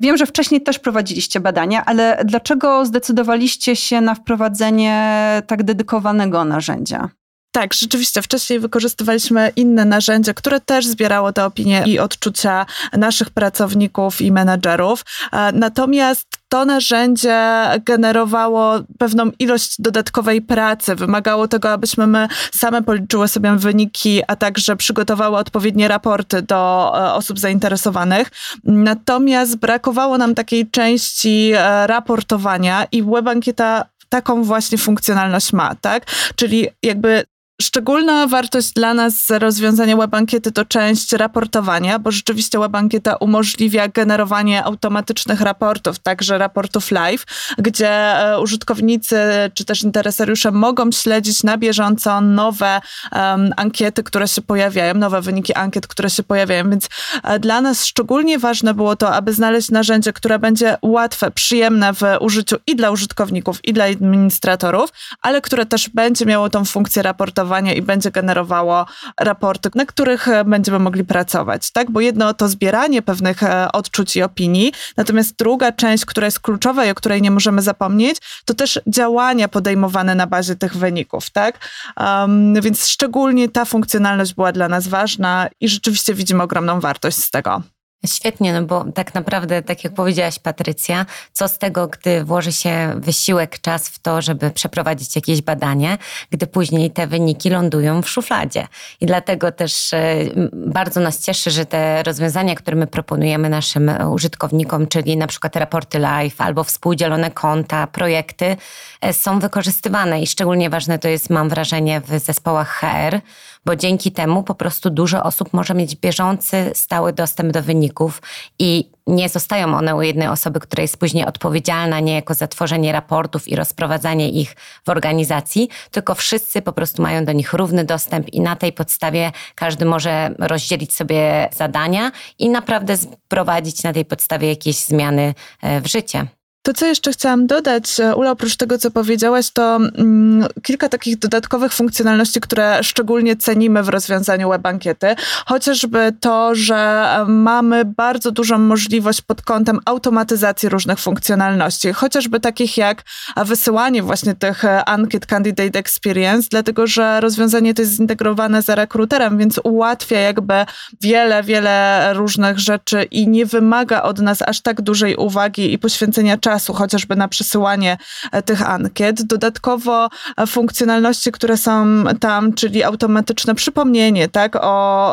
Wiem, 0.00 0.16
że 0.16 0.26
wcześniej 0.26 0.62
też 0.62 0.78
prowadziliście 0.78 1.40
badania, 1.40 1.84
ale 1.84 2.22
dlaczego 2.24 2.86
zdecydowaliście 2.86 3.76
się 3.76 4.00
na 4.00 4.14
wprowadzenie 4.14 5.42
tak 5.46 5.62
dedykowanego 5.62 6.44
narzędzia? 6.44 7.08
Tak, 7.54 7.74
rzeczywiście 7.74 8.22
wcześniej 8.22 8.60
wykorzystywaliśmy 8.60 9.52
inne 9.56 9.84
narzędzie, 9.84 10.34
które 10.34 10.60
też 10.60 10.86
zbierało 10.86 11.32
te 11.32 11.44
opinie 11.44 11.82
i 11.86 11.98
odczucia 11.98 12.66
naszych 12.92 13.30
pracowników 13.30 14.20
i 14.20 14.32
menedżerów. 14.32 15.04
E, 15.32 15.52
natomiast 15.52 16.26
to 16.48 16.64
narzędzie 16.64 17.38
generowało 17.84 18.74
pewną 18.98 19.30
ilość 19.38 19.74
dodatkowej 19.78 20.42
pracy, 20.42 20.94
wymagało 20.94 21.48
tego, 21.48 21.72
abyśmy 21.72 22.06
my 22.06 22.28
same 22.52 22.82
policzyły 22.82 23.28
sobie 23.28 23.56
wyniki, 23.56 24.22
a 24.28 24.36
także 24.36 24.76
przygotowały 24.76 25.36
odpowiednie 25.36 25.88
raporty 25.88 26.42
do 26.42 26.92
e, 26.96 27.12
osób 27.12 27.38
zainteresowanych. 27.38 28.30
Natomiast 28.64 29.56
brakowało 29.56 30.18
nam 30.18 30.34
takiej 30.34 30.70
części 30.70 31.52
e, 31.54 31.86
raportowania 31.86 32.86
i 32.92 33.02
WebAnkieta 33.02 33.84
taką 34.08 34.42
właśnie 34.44 34.78
funkcjonalność 34.78 35.52
ma, 35.52 35.74
tak? 35.74 36.06
Czyli 36.36 36.68
jakby 36.82 37.24
Szczególna 37.62 38.26
wartość 38.26 38.72
dla 38.72 38.94
nas 38.94 39.30
rozwiązania 39.30 39.96
WebAnkiety 39.96 40.52
to 40.52 40.64
część 40.64 41.12
raportowania, 41.12 41.98
bo 41.98 42.10
rzeczywiście 42.10 42.58
WebAnkieta 42.58 43.16
umożliwia 43.16 43.88
generowanie 43.88 44.64
automatycznych 44.64 45.40
raportów, 45.40 45.98
także 45.98 46.38
raportów 46.38 46.90
live, 46.90 47.24
gdzie 47.58 47.90
e, 47.90 48.40
użytkownicy 48.40 49.16
czy 49.54 49.64
też 49.64 49.82
interesariusze 49.82 50.50
mogą 50.50 50.92
śledzić 50.92 51.42
na 51.42 51.58
bieżąco 51.58 52.20
nowe 52.20 52.80
um, 53.12 53.50
ankiety, 53.56 54.02
które 54.02 54.28
się 54.28 54.42
pojawiają, 54.42 54.94
nowe 54.94 55.20
wyniki 55.20 55.54
ankiet, 55.54 55.86
które 55.86 56.10
się 56.10 56.22
pojawiają. 56.22 56.70
Więc 56.70 56.88
e, 57.22 57.38
dla 57.38 57.60
nas 57.60 57.86
szczególnie 57.86 58.38
ważne 58.38 58.74
było 58.74 58.96
to, 58.96 59.14
aby 59.14 59.32
znaleźć 59.32 59.70
narzędzie, 59.70 60.12
które 60.12 60.38
będzie 60.38 60.76
łatwe, 60.82 61.30
przyjemne 61.30 61.92
w 61.92 62.02
użyciu 62.20 62.56
i 62.66 62.76
dla 62.76 62.90
użytkowników, 62.90 63.64
i 63.64 63.72
dla 63.72 63.84
administratorów, 63.84 64.90
ale 65.22 65.40
które 65.40 65.66
też 65.66 65.88
będzie 65.88 66.26
miało 66.26 66.50
tą 66.50 66.64
funkcję 66.64 67.02
raportowania 67.02 67.43
i 67.74 67.82
będzie 67.82 68.10
generowało 68.10 68.86
raporty, 69.20 69.70
na 69.74 69.86
których 69.86 70.28
e, 70.28 70.44
będziemy 70.44 70.78
mogli 70.78 71.04
pracować, 71.04 71.70
tak? 71.72 71.90
Bo 71.90 72.00
jedno 72.00 72.34
to 72.34 72.48
zbieranie 72.48 73.02
pewnych 73.02 73.42
e, 73.42 73.72
odczuć 73.72 74.16
i 74.16 74.22
opinii, 74.22 74.72
natomiast 74.96 75.36
druga 75.36 75.72
część, 75.72 76.04
która 76.04 76.24
jest 76.24 76.40
kluczowa 76.40 76.84
i 76.84 76.90
o 76.90 76.94
której 76.94 77.22
nie 77.22 77.30
możemy 77.30 77.62
zapomnieć, 77.62 78.18
to 78.44 78.54
też 78.54 78.80
działania 78.86 79.48
podejmowane 79.48 80.14
na 80.14 80.26
bazie 80.26 80.56
tych 80.56 80.76
wyników, 80.76 81.30
tak? 81.30 81.58
Um, 81.96 82.60
więc 82.60 82.86
szczególnie 82.86 83.48
ta 83.48 83.64
funkcjonalność 83.64 84.34
była 84.34 84.52
dla 84.52 84.68
nas 84.68 84.88
ważna 84.88 85.48
i 85.60 85.68
rzeczywiście 85.68 86.14
widzimy 86.14 86.42
ogromną 86.42 86.80
wartość 86.80 87.16
z 87.16 87.30
tego. 87.30 87.73
Świetnie, 88.06 88.52
no 88.52 88.62
bo 88.62 88.84
tak 88.94 89.14
naprawdę, 89.14 89.62
tak 89.62 89.84
jak 89.84 89.94
powiedziałaś 89.94 90.38
Patrycja, 90.38 91.06
co 91.32 91.48
z 91.48 91.58
tego, 91.58 91.88
gdy 91.88 92.24
włoży 92.24 92.52
się 92.52 92.94
wysiłek, 92.96 93.60
czas 93.60 93.88
w 93.88 93.98
to, 93.98 94.22
żeby 94.22 94.50
przeprowadzić 94.50 95.16
jakieś 95.16 95.42
badanie, 95.42 95.98
gdy 96.30 96.46
później 96.46 96.90
te 96.90 97.06
wyniki 97.06 97.50
lądują 97.50 98.02
w 98.02 98.08
szufladzie. 98.08 98.68
I 99.00 99.06
dlatego 99.06 99.52
też 99.52 99.92
e, 99.92 100.16
bardzo 100.52 101.00
nas 101.00 101.24
cieszy, 101.24 101.50
że 101.50 101.66
te 101.66 102.02
rozwiązania, 102.02 102.54
które 102.54 102.76
my 102.76 102.86
proponujemy 102.86 103.48
naszym 103.48 103.90
użytkownikom, 104.12 104.86
czyli 104.86 105.16
na 105.16 105.26
przykład 105.26 105.56
raporty 105.56 105.98
live 105.98 106.40
albo 106.40 106.64
współdzielone 106.64 107.30
konta, 107.30 107.86
projekty, 107.86 108.56
e, 109.00 109.12
są 109.12 109.38
wykorzystywane 109.40 110.22
i 110.22 110.26
szczególnie 110.26 110.70
ważne 110.70 110.98
to 110.98 111.08
jest, 111.08 111.30
mam 111.30 111.48
wrażenie, 111.48 112.00
w 112.00 112.18
zespołach 112.18 112.68
HR, 112.68 113.20
bo 113.64 113.76
dzięki 113.76 114.12
temu 114.12 114.42
po 114.42 114.54
prostu 114.54 114.90
dużo 114.90 115.22
osób 115.22 115.52
może 115.52 115.74
mieć 115.74 115.96
bieżący, 115.96 116.70
stały 116.74 117.12
dostęp 117.12 117.52
do 117.52 117.62
wyników 117.62 118.22
i 118.58 118.90
nie 119.06 119.28
zostają 119.28 119.76
one 119.76 119.96
u 119.96 120.02
jednej 120.02 120.28
osoby, 120.28 120.60
która 120.60 120.82
jest 120.82 120.96
później 120.96 121.26
odpowiedzialna 121.26 122.00
niejako 122.00 122.34
za 122.34 122.48
tworzenie 122.48 122.92
raportów 122.92 123.48
i 123.48 123.56
rozprowadzanie 123.56 124.30
ich 124.30 124.56
w 124.84 124.88
organizacji, 124.88 125.68
tylko 125.90 126.14
wszyscy 126.14 126.62
po 126.62 126.72
prostu 126.72 127.02
mają 127.02 127.24
do 127.24 127.32
nich 127.32 127.52
równy 127.52 127.84
dostęp 127.84 128.28
i 128.28 128.40
na 128.40 128.56
tej 128.56 128.72
podstawie 128.72 129.32
każdy 129.54 129.84
może 129.84 130.34
rozdzielić 130.38 130.94
sobie 130.94 131.48
zadania 131.52 132.12
i 132.38 132.48
naprawdę 132.48 132.96
wprowadzić 132.96 133.82
na 133.82 133.92
tej 133.92 134.04
podstawie 134.04 134.48
jakieś 134.48 134.76
zmiany 134.76 135.34
e, 135.62 135.80
w 135.80 135.86
życie. 135.86 136.26
To, 136.64 136.72
co 136.72 136.86
jeszcze 136.86 137.12
chciałam 137.12 137.46
dodać, 137.46 137.96
Ula, 138.16 138.30
oprócz 138.30 138.56
tego, 138.56 138.78
co 138.78 138.90
powiedziałaś, 138.90 139.50
to 139.50 139.76
mm, 139.76 140.46
kilka 140.62 140.88
takich 140.88 141.18
dodatkowych 141.18 141.72
funkcjonalności, 141.72 142.40
które 142.40 142.82
szczególnie 142.82 143.36
cenimy 143.36 143.82
w 143.82 143.88
rozwiązaniu 143.88 144.50
web 144.50 144.66
ankiety. 144.66 145.06
Chociażby 145.46 146.12
to, 146.20 146.54
że 146.54 147.08
mamy 147.26 147.84
bardzo 147.84 148.30
dużą 148.30 148.58
możliwość 148.58 149.20
pod 149.20 149.42
kątem 149.42 149.80
automatyzacji 149.84 150.68
różnych 150.68 150.98
funkcjonalności, 150.98 151.92
chociażby 151.92 152.40
takich 152.40 152.76
jak 152.76 153.02
wysyłanie 153.44 154.02
właśnie 154.02 154.34
tych 154.34 154.64
e, 154.64 154.84
ankiet 154.84 155.26
Candidate 155.26 155.78
Experience, 155.78 156.48
dlatego 156.50 156.86
że 156.86 157.20
rozwiązanie 157.20 157.74
to 157.74 157.82
jest 157.82 157.96
zintegrowane 157.96 158.62
z 158.62 158.68
rekruterem, 158.68 159.38
więc 159.38 159.60
ułatwia 159.64 160.18
jakby 160.18 160.54
wiele, 161.00 161.42
wiele 161.42 162.08
różnych 162.14 162.58
rzeczy 162.58 163.02
i 163.02 163.28
nie 163.28 163.46
wymaga 163.46 164.02
od 164.02 164.18
nas 164.18 164.42
aż 164.42 164.60
tak 164.60 164.82
dużej 164.82 165.16
uwagi 165.16 165.72
i 165.72 165.78
poświęcenia 165.78 166.38
czasu 166.38 166.53
czasu, 166.54 166.74
chociażby 166.74 167.16
na 167.16 167.28
przesyłanie 167.28 167.96
e, 168.32 168.42
tych 168.42 168.68
ankiet. 168.68 169.22
Dodatkowo 169.22 170.08
e, 170.36 170.46
funkcjonalności, 170.46 171.32
które 171.32 171.56
są 171.56 172.04
tam, 172.20 172.52
czyli 172.52 172.82
automatyczne 172.82 173.54
przypomnienie 173.54 174.28
tak, 174.28 174.56
o, 174.56 175.06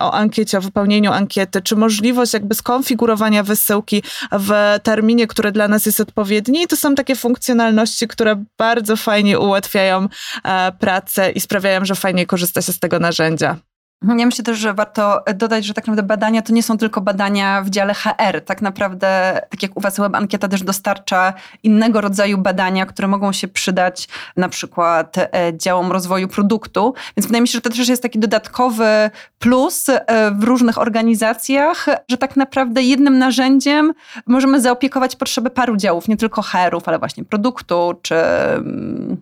o 0.00 0.14
ankiecie, 0.14 0.58
o 0.58 0.60
wypełnieniu 0.60 1.12
ankiety, 1.12 1.62
czy 1.62 1.76
możliwość 1.76 2.32
jakby 2.32 2.54
skonfigurowania 2.54 3.42
wysyłki 3.42 4.02
w 4.32 4.78
terminie, 4.82 5.26
który 5.26 5.52
dla 5.52 5.68
nas 5.68 5.86
jest 5.86 6.00
odpowiedni. 6.00 6.66
To 6.66 6.76
są 6.76 6.94
takie 6.94 7.16
funkcjonalności, 7.16 8.08
które 8.08 8.44
bardzo 8.58 8.96
fajnie 8.96 9.38
ułatwiają 9.38 10.08
e, 10.44 10.72
pracę 10.72 11.30
i 11.30 11.40
sprawiają, 11.40 11.84
że 11.84 11.94
fajnie 11.94 12.26
korzysta 12.26 12.62
się 12.62 12.72
z 12.72 12.78
tego 12.78 12.98
narzędzia. 12.98 13.71
Ja 14.08 14.26
myślę 14.26 14.44
też, 14.44 14.58
że 14.58 14.74
warto 14.74 15.24
dodać, 15.34 15.64
że 15.64 15.74
tak 15.74 15.86
naprawdę 15.86 16.02
badania 16.02 16.42
to 16.42 16.52
nie 16.52 16.62
są 16.62 16.78
tylko 16.78 17.00
badania 17.00 17.62
w 17.62 17.70
dziale 17.70 17.94
HR. 17.94 18.40
Tak 18.44 18.62
naprawdę, 18.62 19.40
tak 19.50 19.62
jak 19.62 19.76
u 19.76 19.80
Was 19.80 20.00
Web 20.00 20.14
Ankieta 20.14 20.48
też 20.48 20.62
dostarcza 20.62 21.32
innego 21.62 22.00
rodzaju 22.00 22.38
badania, 22.38 22.86
które 22.86 23.08
mogą 23.08 23.32
się 23.32 23.48
przydać 23.48 24.08
na 24.36 24.48
przykład 24.48 25.16
e, 25.18 25.28
działom 25.58 25.92
rozwoju 25.92 26.28
produktu. 26.28 26.94
Więc 27.16 27.26
wydaje 27.26 27.42
mi 27.42 27.48
się, 27.48 27.52
że 27.52 27.60
to 27.60 27.70
też 27.70 27.88
jest 27.88 28.02
taki 28.02 28.18
dodatkowy 28.18 29.10
plus 29.38 29.88
e, 29.88 30.30
w 30.30 30.44
różnych 30.44 30.78
organizacjach, 30.78 31.86
że 32.08 32.16
tak 32.18 32.36
naprawdę 32.36 32.82
jednym 32.82 33.18
narzędziem 33.18 33.92
możemy 34.26 34.60
zaopiekować 34.60 35.16
potrzeby 35.16 35.50
paru 35.50 35.76
działów, 35.76 36.08
nie 36.08 36.16
tylko 36.16 36.42
HR-ów, 36.42 36.88
ale 36.88 36.98
właśnie 36.98 37.24
produktu, 37.24 37.94
czy... 38.02 38.14
Mm, 38.14 39.16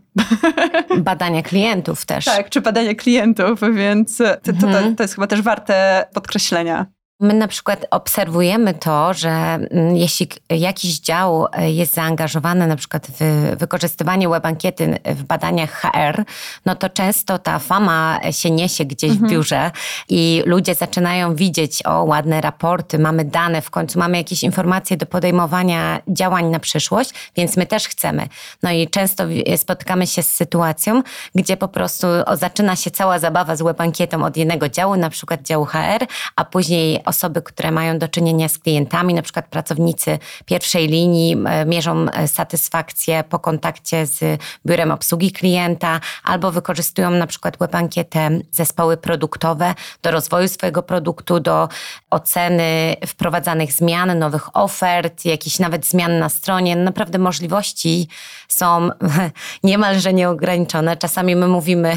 badania 0.98 1.42
klientów 1.42 2.06
też. 2.06 2.24
Tak, 2.24 2.50
czy 2.50 2.60
badania 2.60 2.94
klientów, 2.94 3.60
więc 3.74 4.16
to, 4.16 4.52
to 4.60 4.69
mhm. 4.78 4.96
to 4.96 5.04
jest 5.04 5.14
chyba 5.14 5.26
też 5.26 5.42
warte 5.42 6.06
podkreślenia. 6.14 6.86
My 7.20 7.34
na 7.34 7.48
przykład 7.48 7.86
obserwujemy 7.90 8.74
to, 8.74 9.14
że 9.14 9.30
mm, 9.30 9.96
jeśli 9.96 10.28
jakiś 10.50 11.00
dział 11.00 11.46
e, 11.52 11.70
jest 11.70 11.94
zaangażowany 11.94 12.66
na 12.66 12.76
przykład 12.76 13.06
w 13.20 13.52
wykorzystywanie 13.58 14.28
web 14.28 14.46
ankiety 14.46 14.98
w 15.04 15.22
badaniach 15.22 15.70
HR, 15.70 16.24
no 16.66 16.74
to 16.74 16.88
często 16.88 17.38
ta 17.38 17.58
fama 17.58 18.20
się 18.30 18.50
niesie 18.50 18.84
gdzieś 18.84 19.10
mhm. 19.10 19.28
w 19.28 19.32
biurze 19.32 19.70
i 20.08 20.42
ludzie 20.46 20.74
zaczynają 20.74 21.34
widzieć, 21.34 21.86
o 21.86 22.04
ładne 22.04 22.40
raporty, 22.40 22.98
mamy 22.98 23.24
dane, 23.24 23.62
w 23.62 23.70
końcu 23.70 23.98
mamy 23.98 24.16
jakieś 24.16 24.42
informacje 24.42 24.96
do 24.96 25.06
podejmowania 25.06 26.00
działań 26.08 26.46
na 26.46 26.58
przyszłość, 26.58 27.10
więc 27.36 27.56
my 27.56 27.66
też 27.66 27.88
chcemy. 27.88 28.28
No 28.62 28.70
i 28.70 28.88
często 28.88 29.24
spotykamy 29.56 30.06
się 30.06 30.22
z 30.22 30.28
sytuacją, 30.28 31.02
gdzie 31.34 31.56
po 31.56 31.68
prostu 31.68 32.06
zaczyna 32.32 32.76
się 32.76 32.90
cała 32.90 33.18
zabawa 33.18 33.56
z 33.56 33.62
web 33.62 33.80
ankietą 33.80 34.24
od 34.24 34.36
jednego 34.36 34.68
działu, 34.68 34.96
na 34.96 35.10
przykład 35.10 35.42
działu 35.42 35.64
HR, 35.64 36.06
a 36.36 36.44
później 36.44 37.00
osoby, 37.10 37.42
które 37.42 37.70
mają 37.70 37.98
do 37.98 38.08
czynienia 38.08 38.48
z 38.48 38.58
klientami, 38.58 39.14
na 39.14 39.22
przykład 39.22 39.46
pracownicy 39.46 40.18
pierwszej 40.44 40.88
linii, 40.88 41.36
mierzą 41.66 42.06
e, 42.10 42.28
satysfakcję 42.28 43.24
po 43.28 43.38
kontakcie 43.38 44.06
z 44.06 44.40
biurem 44.66 44.90
obsługi 44.90 45.32
klienta, 45.32 46.00
albo 46.24 46.52
wykorzystują 46.52 47.10
na 47.10 47.26
przykład 47.26 47.58
web 47.58 47.74
ankietę 47.74 48.30
zespoły 48.50 48.96
produktowe 48.96 49.74
do 50.02 50.10
rozwoju 50.10 50.48
swojego 50.48 50.82
produktu, 50.82 51.40
do 51.40 51.68
oceny 52.10 52.96
wprowadzanych 53.06 53.72
zmian, 53.72 54.18
nowych 54.18 54.56
ofert, 54.56 55.24
jakichś 55.24 55.58
nawet 55.58 55.86
zmian 55.86 56.18
na 56.18 56.28
stronie. 56.28 56.76
Naprawdę 56.76 57.18
możliwości 57.18 58.08
są 58.48 58.90
niemalże 59.64 60.12
nieograniczone. 60.12 60.96
Czasami 60.96 61.36
my 61.36 61.48
mówimy 61.48 61.96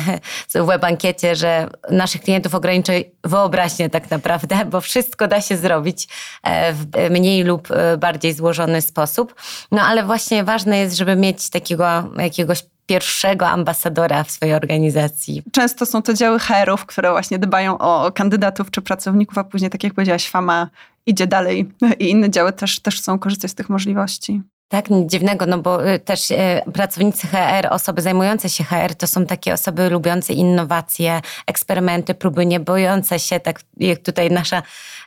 w 0.53 0.65
web 0.65 0.84
ankiecie, 0.84 1.36
że 1.36 1.70
naszych 1.91 2.22
klientów 2.22 2.55
ograniczy 2.55 3.12
wyobraźnię 3.24 3.89
tak 3.89 4.12
naprawdę, 4.12 4.65
bo 4.65 4.82
wszystko 4.82 5.27
da 5.27 5.42
się 5.42 5.58
zrobić 5.58 6.08
e, 6.44 6.74
w 6.74 6.86
mniej 7.10 7.44
lub 7.44 7.72
e, 7.72 7.98
bardziej 7.98 8.34
złożony 8.34 8.82
sposób. 8.82 9.36
No 9.72 9.82
ale 9.82 10.03
właśnie 10.03 10.44
ważne 10.44 10.77
jest, 10.77 10.98
żeby 10.98 11.15
mieć 11.15 11.50
takiego 11.50 11.86
jakiegoś 12.18 12.63
pierwszego 12.86 13.48
ambasadora 13.48 14.24
w 14.24 14.32
swojej 14.32 14.56
organizacji. 14.56 15.44
Często 15.51 15.86
są 15.86 16.01
to 16.01 16.13
działy 16.13 16.39
HR-ów, 16.39 16.86
które 16.86 17.12
właśnie 17.12 17.39
dbają 17.39 17.77
o 17.77 18.12
kandydatów 18.12 18.72
czy 18.72 18.82
pracowników, 18.82 19.38
a 19.38 19.44
później, 19.44 19.72
tak 19.72 19.84
jak 19.84 19.94
powiedziałaś, 19.94 20.30
fama 20.30 20.70
idzie 21.06 21.27
dalej 21.27 21.72
i 22.00 22.10
inne 22.10 22.30
działy 22.30 22.53
też, 22.53 22.80
też 22.80 22.98
chcą 22.98 23.20
korzystać 23.20 23.51
z 23.51 23.56
tych 23.56 23.70
możliwości. 23.70 24.42
Tak, 24.74 24.89
nic 24.89 25.12
dziwnego, 25.12 25.46
no 25.46 25.58
bo 25.58 25.89
y, 25.89 26.00
też 26.00 26.32
y, 26.32 26.36
pracownicy 26.74 27.27
HR, 27.27 27.68
osoby 27.70 28.01
zajmujące 28.01 28.50
się 28.50 28.63
HR, 28.63 28.96
to 28.96 29.08
są 29.08 29.25
takie 29.25 29.53
osoby 29.53 29.89
lubiące 29.89 30.34
innowacje, 30.34 31.22
eksperymenty, 31.48 32.13
próby, 32.15 32.46
nie 32.46 32.60
bojące 32.60 33.20
się, 33.20 33.39
tak 33.39 33.60
jak 33.77 34.00
tutaj 34.00 34.32
nasza 34.32 34.62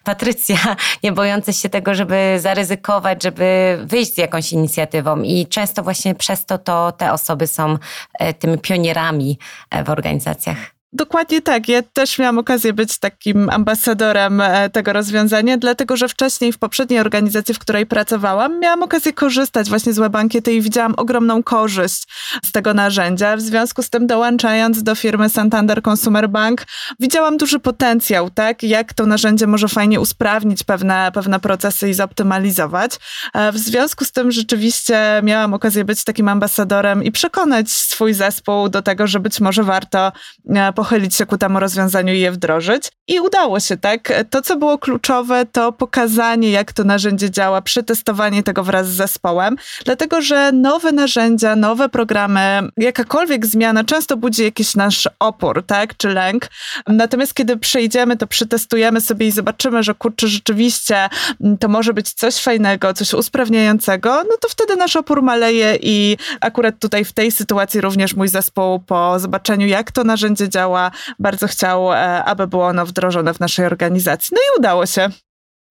Patrycja, 0.05 0.57
nie 1.05 1.13
bojące 1.13 1.53
się 1.53 1.69
tego, 1.69 1.95
żeby 1.95 2.37
zaryzykować, 2.41 3.23
żeby 3.23 3.79
wyjść 3.85 4.15
z 4.15 4.19
jakąś 4.19 4.53
inicjatywą. 4.53 5.23
I 5.23 5.47
często 5.47 5.83
właśnie 5.83 6.15
przez 6.15 6.45
to, 6.45 6.59
to 6.59 6.93
te 6.93 7.13
osoby 7.13 7.47
są 7.47 7.79
e, 8.19 8.35
tymi 8.35 8.59
pionierami 8.59 9.39
e, 9.71 9.85
w 9.85 9.91
organizacjach. 9.91 10.76
Dokładnie 10.97 11.43
tak. 11.43 11.69
Ja 11.69 11.83
też 11.83 12.19
miałam 12.19 12.39
okazję 12.39 12.73
być 12.73 12.99
takim 12.99 13.51
ambasadorem 13.51 14.41
e, 14.41 14.71
tego 14.71 14.93
rozwiązania, 14.93 15.59
dlatego 15.59 15.97
że 15.97 16.09
wcześniej 16.09 16.53
w 16.53 16.59
poprzedniej 16.59 17.01
organizacji, 17.01 17.55
w 17.55 17.59
której 17.59 17.87
pracowałam, 17.87 18.61
miałam 18.61 18.83
okazję 18.83 19.13
korzystać 19.13 19.69
właśnie 19.69 19.93
z 19.93 19.99
WebAnkiety 19.99 20.53
i 20.53 20.61
widziałam 20.61 20.95
ogromną 20.97 21.43
korzyść 21.43 22.09
z 22.45 22.53
tego 22.53 22.75
narzędzia. 22.75 23.37
W 23.37 23.41
związku 23.41 23.83
z 23.83 23.91
tym 23.91 24.07
dołączając 24.07 24.83
do 24.83 24.95
firmy 24.95 25.29
Santander 25.29 25.81
Consumer 25.89 26.29
Bank, 26.29 26.65
widziałam 27.01 27.37
duży 27.37 27.59
potencjał, 27.59 28.31
tak? 28.31 28.63
Jak 28.63 28.95
to 28.95 29.07
narzędzie 29.07 29.47
może 29.47 29.69
fajnie 29.69 30.01
usprawnić 30.01 30.65
pewne, 30.65 31.11
pewne 31.15 31.41
procesy 31.41 31.89
i 31.89 31.95
zoptymalizować. 31.95 32.93
E, 33.35 33.53
w 33.53 33.59
związku 33.59 34.05
z 34.05 34.13
tym 34.13 34.31
rzeczywiście 34.31 35.21
miałam 35.23 35.55
okazję 35.55 35.85
być 35.85 36.05
takim 36.05 36.29
ambasadorem 36.29 37.05
i 37.05 37.13
przekonać 37.13 37.71
swój 37.71 38.15
zespół 38.15 38.69
do 38.69 38.83
tego, 38.83 39.07
że 39.07 39.21
być 39.21 39.41
może 39.41 39.63
warto 39.63 40.13
e, 40.55 40.73
pochylić 40.87 41.17
się 41.17 41.27
ku 41.27 41.39
temu 41.39 41.61
rozwiązaniu 41.61 42.15
i 42.15 42.21
je 42.21 42.33
wdrożyć. 42.33 42.89
I 43.09 43.21
udało 43.21 43.61
się, 43.61 43.77
tak? 43.77 44.13
To, 44.31 44.43
co 44.43 44.57
było 44.57 44.79
kluczowe, 44.79 45.47
to 45.53 45.73
pokazanie, 45.73 46.51
jak 46.51 46.73
to 46.73 46.85
narzędzie 46.85 47.31
działa, 47.31 47.63
przetestowanie 47.63 48.43
tego 48.43 48.65
wraz 48.65 48.89
z 48.89 48.97
zespołem, 48.97 49.57
dlatego 49.85 50.23
że 50.23 50.53
nowe 50.53 50.93
narzędzia, 50.93 51.57
nowe 51.57 51.89
programy, 51.89 52.69
jakakolwiek 52.77 53.47
zmiana 53.47 53.85
często 53.85 54.17
budzi 54.17 54.43
jakiś 54.43 54.75
nasz 54.75 55.09
opór, 55.19 55.63
tak? 55.67 55.97
Czy 55.97 56.09
lęk. 56.09 56.49
Natomiast 56.87 57.35
kiedy 57.35 57.57
przejdziemy, 57.57 58.17
to 58.17 58.27
przetestujemy 58.27 59.01
sobie 59.01 59.27
i 59.27 59.31
zobaczymy, 59.31 59.83
że 59.83 59.95
kurczę, 59.95 60.29
rzeczywiście 60.29 61.09
mm, 61.41 61.59
to 61.59 61.69
może 61.69 61.95
być 61.95 62.13
coś 62.13 62.37
fajnego, 62.37 62.95
coś 62.95 63.15
usprawniającego, 63.15 64.11
no 64.11 64.37
to 64.41 64.49
wtedy 64.49 64.77
nasz 64.77 64.97
opór 64.97 65.23
maleje 65.23 65.79
i 65.81 66.17
akurat 66.41 66.79
tutaj 66.79 67.05
w 67.05 67.13
tej 67.13 67.33
sytuacji 67.33 67.81
również 67.81 68.15
mój 68.15 68.29
zespół 68.29 68.79
po 68.79 69.19
zobaczeniu, 69.19 69.67
jak 69.67 69.93
to 69.93 70.05
narzędzie 70.05 70.49
działa, 70.49 70.66
działa, 70.67 70.91
bardzo 71.19 71.47
chciał, 71.47 71.93
e, 71.93 72.25
aby 72.25 72.47
było 72.47 72.67
ono 72.67 72.87
wdrożone 72.87 73.35
w 73.35 73.41
naszej 73.41 73.67
organizacji. 73.67 74.29
No 74.33 74.41
i 74.41 74.59
udało 74.59 74.87
się. 74.87 75.09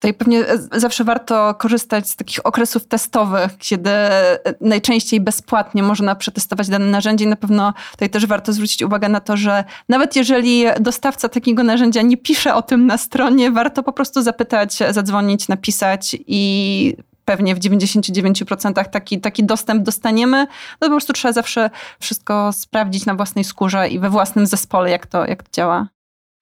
Tutaj 0.00 0.14
pewnie 0.14 0.48
e, 0.48 0.58
zawsze 0.80 1.04
warto 1.04 1.54
korzystać 1.54 2.08
z 2.10 2.16
takich 2.16 2.46
okresów 2.46 2.86
testowych, 2.86 3.58
kiedy 3.58 3.90
e, 3.90 4.38
najczęściej 4.60 5.20
bezpłatnie 5.20 5.82
można 5.82 6.14
przetestować 6.14 6.68
dane 6.68 6.86
narzędzie 6.86 7.24
i 7.24 7.28
na 7.28 7.36
pewno 7.36 7.74
tutaj 7.90 8.10
też 8.10 8.26
warto 8.26 8.52
zwrócić 8.52 8.82
uwagę 8.82 9.08
na 9.08 9.20
to, 9.20 9.36
że 9.36 9.64
nawet 9.88 10.16
jeżeli 10.16 10.64
dostawca 10.80 11.28
takiego 11.28 11.62
narzędzia 11.62 12.02
nie 12.02 12.16
pisze 12.16 12.54
o 12.54 12.62
tym 12.62 12.86
na 12.86 12.98
stronie, 12.98 13.50
warto 13.50 13.82
po 13.82 13.92
prostu 13.92 14.22
zapytać, 14.22 14.78
zadzwonić, 14.90 15.48
napisać 15.48 16.16
i 16.26 16.96
pewnie 17.26 17.54
w 17.54 17.58
99% 17.58 18.88
taki, 18.90 19.20
taki 19.20 19.44
dostęp 19.44 19.82
dostaniemy. 19.82 20.46
No 20.80 20.88
po 20.88 20.88
prostu 20.88 21.12
trzeba 21.12 21.32
zawsze 21.32 21.70
wszystko 22.00 22.52
sprawdzić 22.52 23.06
na 23.06 23.14
własnej 23.14 23.44
skórze 23.44 23.88
i 23.88 23.98
we 23.98 24.10
własnym 24.10 24.46
zespole, 24.46 24.90
jak 24.90 25.06
to, 25.06 25.26
jak 25.26 25.42
to 25.42 25.50
działa. 25.52 25.95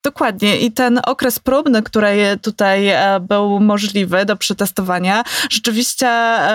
Dokładnie 0.05 0.57
i 0.57 0.73
ten 0.73 1.01
okres 1.07 1.39
próbny, 1.39 1.83
który 1.83 2.39
tutaj 2.43 2.89
e, 2.89 3.21
był 3.21 3.61
możliwy 3.61 4.25
do 4.25 4.37
przetestowania, 4.37 5.25
rzeczywiście 5.51 6.09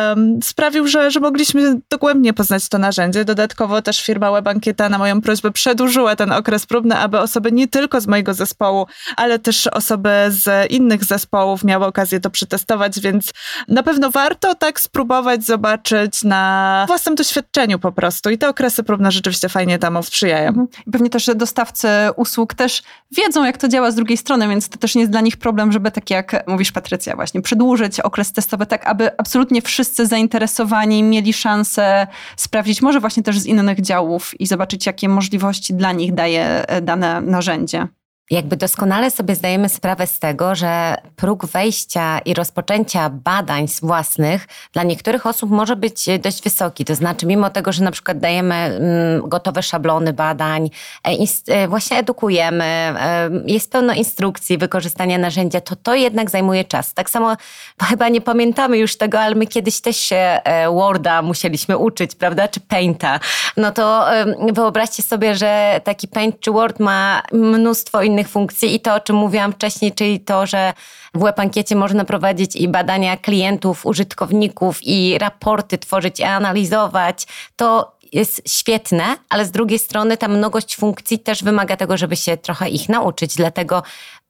um, 0.09 0.39
sprawił, 0.43 0.87
że, 0.87 1.11
że 1.11 1.19
mogliśmy 1.19 1.79
dogłębnie 1.89 2.33
poznać 2.33 2.69
to 2.69 2.77
narzędzie. 2.77 3.25
Dodatkowo 3.25 3.81
też 3.81 4.01
firma 4.01 4.31
WebAnkieta 4.31 4.89
na 4.89 4.97
moją 4.97 5.21
prośbę 5.21 5.51
przedłużyła 5.51 6.15
ten 6.15 6.31
okres 6.31 6.65
próbny, 6.65 6.97
aby 6.97 7.19
osoby 7.19 7.51
nie 7.51 7.67
tylko 7.67 8.01
z 8.01 8.07
mojego 8.07 8.33
zespołu, 8.33 8.87
ale 9.15 9.39
też 9.39 9.67
osoby 9.67 10.09
z 10.27 10.71
innych 10.71 11.03
zespołów 11.03 11.63
miały 11.63 11.85
okazję 11.85 12.19
to 12.19 12.29
przetestować, 12.29 12.99
więc 12.99 13.31
na 13.67 13.83
pewno 13.83 14.11
warto 14.11 14.55
tak 14.55 14.79
spróbować, 14.79 15.45
zobaczyć 15.45 16.23
na 16.23 16.83
własnym 16.87 17.15
doświadczeniu 17.15 17.79
po 17.79 17.91
prostu 17.91 18.29
i 18.29 18.37
te 18.37 18.49
okresy 18.49 18.83
próbne 18.83 19.11
rzeczywiście 19.11 19.49
fajnie 19.49 19.79
temu 19.79 20.03
sprzyjają. 20.03 20.47
Mhm. 20.47 20.67
Pewnie 20.91 21.09
też 21.09 21.29
dostawcy 21.35 21.87
usług 22.15 22.53
też 22.53 22.81
wiedzą, 23.11 23.38
jak 23.45 23.57
to 23.57 23.67
działa 23.67 23.91
z 23.91 23.95
drugiej 23.95 24.17
strony, 24.17 24.47
więc 24.47 24.69
to 24.69 24.77
też 24.77 24.95
nie 24.95 25.01
jest 25.01 25.11
dla 25.11 25.21
nich 25.21 25.37
problem, 25.37 25.71
żeby 25.71 25.91
tak 25.91 26.09
jak 26.09 26.43
mówisz 26.47 26.71
Patrycja 26.71 27.15
właśnie, 27.15 27.41
przedłużyć 27.41 27.99
okres 27.99 28.33
testowy 28.33 28.65
tak, 28.65 28.87
aby 28.87 29.17
absolutnie 29.17 29.61
wszyscy 29.61 30.05
zainteresowani 30.05 31.03
mieli 31.03 31.33
szansę 31.33 32.07
sprawdzić, 32.35 32.81
może 32.81 32.99
właśnie 32.99 33.23
też 33.23 33.39
z 33.39 33.45
innych 33.45 33.81
działów 33.81 34.41
i 34.41 34.47
zobaczyć, 34.47 34.85
jakie 34.85 35.09
możliwości 35.09 35.73
dla 35.73 35.91
nich 35.91 36.13
daje 36.13 36.65
dane 36.81 37.21
narzędzie 37.21 37.87
jakby 38.29 38.57
doskonale 38.57 39.11
sobie 39.11 39.35
zdajemy 39.35 39.69
sprawę 39.69 40.07
z 40.07 40.19
tego, 40.19 40.55
że 40.55 40.95
próg 41.15 41.45
wejścia 41.45 42.19
i 42.19 42.33
rozpoczęcia 42.33 43.09
badań 43.09 43.65
własnych 43.81 44.47
dla 44.73 44.83
niektórych 44.83 45.25
osób 45.25 45.51
może 45.51 45.75
być 45.75 46.05
dość 46.19 46.43
wysoki. 46.43 46.85
To 46.85 46.95
znaczy, 46.95 47.25
mimo 47.25 47.49
tego, 47.49 47.71
że 47.71 47.83
na 47.83 47.91
przykład 47.91 48.19
dajemy 48.19 48.55
mm, 48.55 49.29
gotowe 49.29 49.63
szablony 49.63 50.13
badań, 50.13 50.69
e, 51.07 51.11
e, 51.47 51.67
właśnie 51.67 51.97
edukujemy, 51.97 52.65
e, 52.65 53.29
jest 53.45 53.71
pełno 53.71 53.93
instrukcji 53.93 54.57
wykorzystania 54.57 55.17
narzędzia, 55.17 55.61
to 55.61 55.75
to 55.75 55.95
jednak 55.95 56.29
zajmuje 56.29 56.63
czas. 56.63 56.93
Tak 56.93 57.09
samo 57.09 57.35
chyba 57.89 58.09
nie 58.09 58.21
pamiętamy 58.21 58.77
już 58.77 58.97
tego, 58.97 59.19
ale 59.19 59.35
my 59.35 59.47
kiedyś 59.47 59.81
też 59.81 59.97
się 59.97 60.39
Worda 60.73 61.21
musieliśmy 61.21 61.77
uczyć, 61.77 62.15
prawda, 62.15 62.47
czy 62.47 62.59
Painta. 62.59 63.19
No 63.57 63.71
to 63.71 64.05
wyobraźcie 64.53 65.03
sobie, 65.03 65.35
że 65.35 65.81
taki 65.83 66.07
Paint 66.07 66.39
czy 66.39 66.51
Word 66.51 66.79
ma 66.79 67.21
mnóstwo 67.31 68.01
innych 68.01 68.18
innych 68.19 68.29
funkcji 68.29 68.75
i 68.75 68.79
to, 68.79 68.95
o 68.95 68.99
czym 68.99 69.15
mówiłam 69.15 69.53
wcześniej, 69.53 69.91
czyli 69.91 70.19
to, 70.19 70.45
że 70.45 70.73
w 71.13 71.19
WebAnkiecie 71.19 71.75
można 71.75 72.05
prowadzić 72.05 72.55
i 72.55 72.67
badania 72.67 73.17
klientów, 73.17 73.85
użytkowników 73.85 74.79
i 74.83 75.17
raporty 75.17 75.77
tworzyć 75.77 76.19
i 76.19 76.23
analizować, 76.23 77.27
to 77.55 77.91
jest 78.13 78.41
świetne, 78.47 79.03
ale 79.29 79.45
z 79.45 79.51
drugiej 79.51 79.79
strony 79.79 80.17
ta 80.17 80.27
mnogość 80.27 80.75
funkcji 80.75 81.19
też 81.19 81.43
wymaga 81.43 81.77
tego, 81.77 81.97
żeby 81.97 82.15
się 82.15 82.37
trochę 82.37 82.69
ich 82.69 82.89
nauczyć. 82.89 83.35
Dlatego 83.35 83.83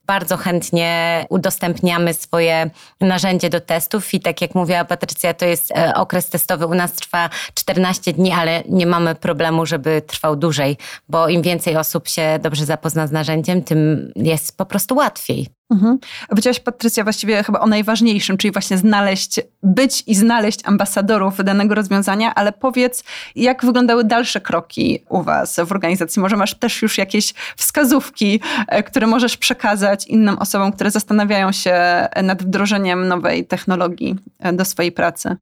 bardzo 0.09 0.37
chętnie 0.37 1.25
udostępniamy 1.29 2.13
swoje 2.13 2.69
narzędzie 3.01 3.49
do 3.49 3.61
testów 3.61 4.13
i 4.13 4.19
tak 4.19 4.41
jak 4.41 4.55
mówiła 4.55 4.85
Patrycja, 4.85 5.33
to 5.33 5.45
jest 5.45 5.71
e, 5.71 5.93
okres 5.95 6.29
testowy 6.29 6.65
u 6.65 6.73
nas 6.73 6.93
trwa 6.93 7.29
14 7.53 8.13
dni, 8.13 8.31
ale 8.31 8.63
nie 8.69 8.85
mamy 8.85 9.15
problemu, 9.15 9.65
żeby 9.65 10.01
trwał 10.07 10.35
dłużej, 10.35 10.77
bo 11.09 11.27
im 11.27 11.41
więcej 11.41 11.77
osób 11.77 12.07
się 12.07 12.39
dobrze 12.41 12.65
zapozna 12.65 13.07
z 13.07 13.11
narzędziem, 13.11 13.63
tym 13.63 14.11
jest 14.15 14.57
po 14.57 14.65
prostu 14.65 14.95
łatwiej. 14.95 15.58
Mhm. 15.69 15.99
Powiedziałaś, 16.29 16.59
Patrycja, 16.59 17.03
właściwie 17.03 17.43
chyba 17.43 17.59
o 17.59 17.67
najważniejszym, 17.67 18.37
czyli 18.37 18.51
właśnie 18.51 18.77
znaleźć, 18.77 19.39
być 19.63 20.03
i 20.07 20.15
znaleźć 20.15 20.59
ambasadorów 20.63 21.43
danego 21.43 21.75
rozwiązania, 21.75 22.35
ale 22.35 22.51
powiedz, 22.51 23.03
jak 23.35 23.65
wyglądały 23.65 24.03
dalsze 24.03 24.41
kroki 24.41 25.03
u 25.09 25.23
Was 25.23 25.59
w 25.65 25.71
organizacji? 25.71 26.21
Może 26.21 26.37
masz 26.37 26.55
też 26.55 26.81
już 26.81 26.97
jakieś 26.97 27.33
wskazówki, 27.57 28.39
e, 28.67 28.83
które 28.83 29.07
możesz 29.07 29.37
przekazać 29.37 30.07
innym 30.07 30.37
osobom, 30.37 30.71
które 30.71 30.91
zastanawiają 30.91 31.51
się 31.51 31.75
nad 32.23 32.43
wdrożeniem 32.43 33.07
nowej 33.07 33.45
technologii 33.45 34.15
e, 34.39 34.53
do 34.53 34.65
swojej 34.65 34.91
pracy? 34.91 35.37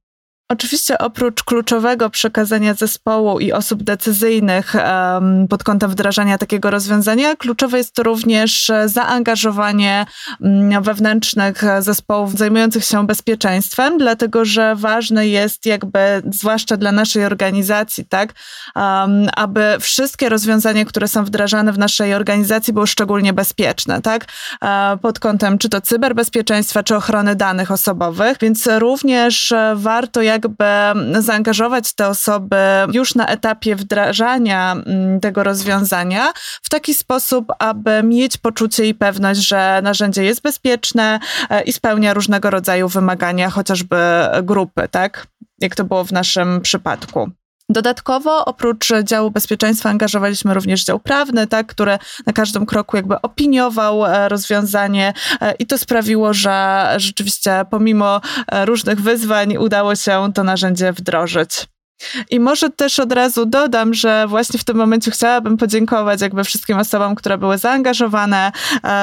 Oczywiście 0.52 0.98
oprócz 0.98 1.42
kluczowego 1.44 2.10
przekazania 2.10 2.74
zespołu 2.74 3.40
i 3.40 3.52
osób 3.52 3.82
decyzyjnych 3.82 4.74
um, 4.74 5.48
pod 5.48 5.64
kątem 5.64 5.90
wdrażania 5.90 6.38
takiego 6.38 6.70
rozwiązania, 6.70 7.36
kluczowe 7.36 7.78
jest 7.78 7.94
to 7.94 8.02
również 8.02 8.72
zaangażowanie 8.86 10.06
um, 10.40 10.82
wewnętrznych 10.82 11.62
zespołów 11.78 12.38
zajmujących 12.38 12.84
się 12.84 13.06
bezpieczeństwem, 13.06 13.98
dlatego 13.98 14.44
że 14.44 14.76
ważne 14.76 15.28
jest 15.28 15.66
jakby, 15.66 15.98
zwłaszcza 16.30 16.76
dla 16.76 16.92
naszej 16.92 17.24
organizacji, 17.24 18.04
tak, 18.04 18.34
um, 18.76 19.28
aby 19.36 19.76
wszystkie 19.80 20.28
rozwiązania, 20.28 20.84
które 20.84 21.08
są 21.08 21.24
wdrażane 21.24 21.72
w 21.72 21.78
naszej 21.78 22.14
organizacji 22.14 22.72
były 22.72 22.86
szczególnie 22.86 23.32
bezpieczne, 23.32 24.02
tak, 24.02 24.24
e, 24.64 24.98
pod 25.02 25.18
kątem 25.18 25.58
czy 25.58 25.68
to 25.68 25.80
cyberbezpieczeństwa, 25.80 26.82
czy 26.82 26.96
ochrony 26.96 27.36
danych 27.36 27.70
osobowych, 27.70 28.36
więc 28.40 28.68
również 28.78 29.54
warto 29.74 30.22
jak 30.22 30.37
jakby 30.38 30.64
zaangażować 31.22 31.92
te 31.92 32.08
osoby 32.08 32.56
już 32.92 33.14
na 33.14 33.26
etapie 33.26 33.76
wdrażania 33.76 34.72
mm, 34.72 35.20
tego 35.20 35.42
rozwiązania 35.42 36.32
w 36.62 36.68
taki 36.68 36.94
sposób, 36.94 37.52
aby 37.58 38.02
mieć 38.02 38.36
poczucie 38.36 38.86
i 38.86 38.94
pewność, 38.94 39.48
że 39.48 39.80
narzędzie 39.82 40.24
jest 40.24 40.42
bezpieczne 40.42 41.20
e, 41.50 41.62
i 41.62 41.72
spełnia 41.72 42.14
różnego 42.14 42.50
rodzaju 42.50 42.88
wymagania, 42.88 43.50
chociażby 43.50 43.96
grupy, 44.42 44.88
tak? 44.90 45.26
Jak 45.60 45.74
to 45.74 45.84
było 45.84 46.04
w 46.04 46.12
naszym 46.12 46.60
przypadku. 46.60 47.30
Dodatkowo 47.70 48.44
oprócz 48.44 48.88
działu 49.04 49.30
bezpieczeństwa 49.30 49.90
angażowaliśmy 49.90 50.54
również 50.54 50.84
dział 50.84 50.98
prawny, 50.98 51.46
tak, 51.46 51.66
który 51.66 51.98
na 52.26 52.32
każdym 52.32 52.66
kroku 52.66 52.96
jakby 52.96 53.22
opiniował 53.22 54.06
e, 54.06 54.28
rozwiązanie 54.28 55.12
e, 55.40 55.54
i 55.54 55.66
to 55.66 55.78
sprawiło, 55.78 56.34
że 56.34 56.86
rzeczywiście 56.96 57.64
pomimo 57.70 58.20
e, 58.52 58.66
różnych 58.66 59.00
wyzwań 59.00 59.56
udało 59.56 59.94
się 59.94 60.30
to 60.34 60.44
narzędzie 60.44 60.92
wdrożyć. 60.92 61.66
I 62.30 62.40
może 62.40 62.70
też 62.70 62.98
od 62.98 63.12
razu 63.12 63.46
dodam, 63.46 63.94
że 63.94 64.26
właśnie 64.28 64.58
w 64.58 64.64
tym 64.64 64.76
momencie 64.76 65.10
chciałabym 65.10 65.56
podziękować 65.56 66.20
jakby 66.20 66.44
wszystkim 66.44 66.78
osobom, 66.78 67.14
które 67.14 67.38
były 67.38 67.58
zaangażowane 67.58 68.52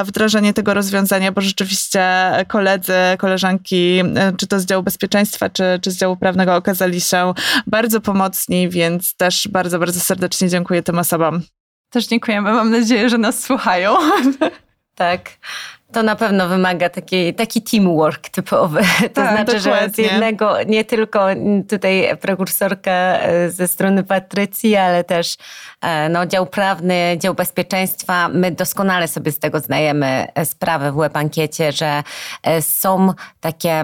w 0.05 0.07
wdrażanie 0.07 0.53
tego 0.53 0.73
rozwiązania, 0.73 1.31
bo 1.31 1.41
rzeczywiście 1.41 2.31
koledzy, 2.47 2.93
koleżanki, 3.17 3.99
e, 4.15 4.33
czy 4.37 4.47
to 4.47 4.59
z 4.59 4.65
działu 4.65 4.83
bezpieczeństwa, 4.83 5.49
czy, 5.49 5.63
czy 5.81 5.91
z 5.91 5.97
działu 5.97 6.17
prawnego 6.17 6.55
okazali 6.55 7.01
się 7.01 7.33
bardzo 7.67 8.01
pomocni, 8.01 8.69
więc 8.69 9.15
też 9.15 9.47
bardzo, 9.51 9.79
bardzo 9.79 9.99
serdecznie 9.99 10.49
dziękuję 10.49 10.83
tym 10.83 10.99
osobom. 10.99 11.41
Też 11.89 12.07
dziękujemy. 12.07 12.53
Mam 12.53 12.71
nadzieję, 12.71 13.09
że 13.09 13.17
nas 13.17 13.43
słuchają. 13.43 13.95
Tak 14.95 15.29
to 15.95 16.03
na 16.03 16.15
pewno 16.15 16.47
wymaga 16.47 16.89
taki, 16.89 17.33
taki 17.33 17.61
teamwork 17.61 18.29
typowy. 18.29 18.81
To 19.01 19.21
tak, 19.21 19.35
znaczy, 19.35 19.63
dokładnie. 19.63 19.87
że 19.87 19.93
z 19.93 19.97
jednego, 19.97 20.63
nie 20.63 20.85
tylko 20.85 21.27
tutaj 21.69 22.17
prekursorka 22.21 22.91
e, 22.91 23.49
ze 23.51 23.67
strony 23.67 24.03
Patrycji, 24.03 24.75
ale 24.75 25.03
też 25.03 25.37
e, 25.81 26.09
no, 26.09 26.25
dział 26.25 26.45
prawny, 26.45 27.17
dział 27.19 27.33
bezpieczeństwa. 27.33 28.29
My 28.29 28.51
doskonale 28.51 29.07
sobie 29.07 29.31
z 29.31 29.39
tego 29.39 29.59
zdajemy 29.59 30.27
e, 30.35 30.45
sprawę 30.45 30.91
w 30.91 30.95
WebAnkiecie, 30.95 31.71
że 31.71 32.03
są 32.61 33.13
takie 33.39 33.83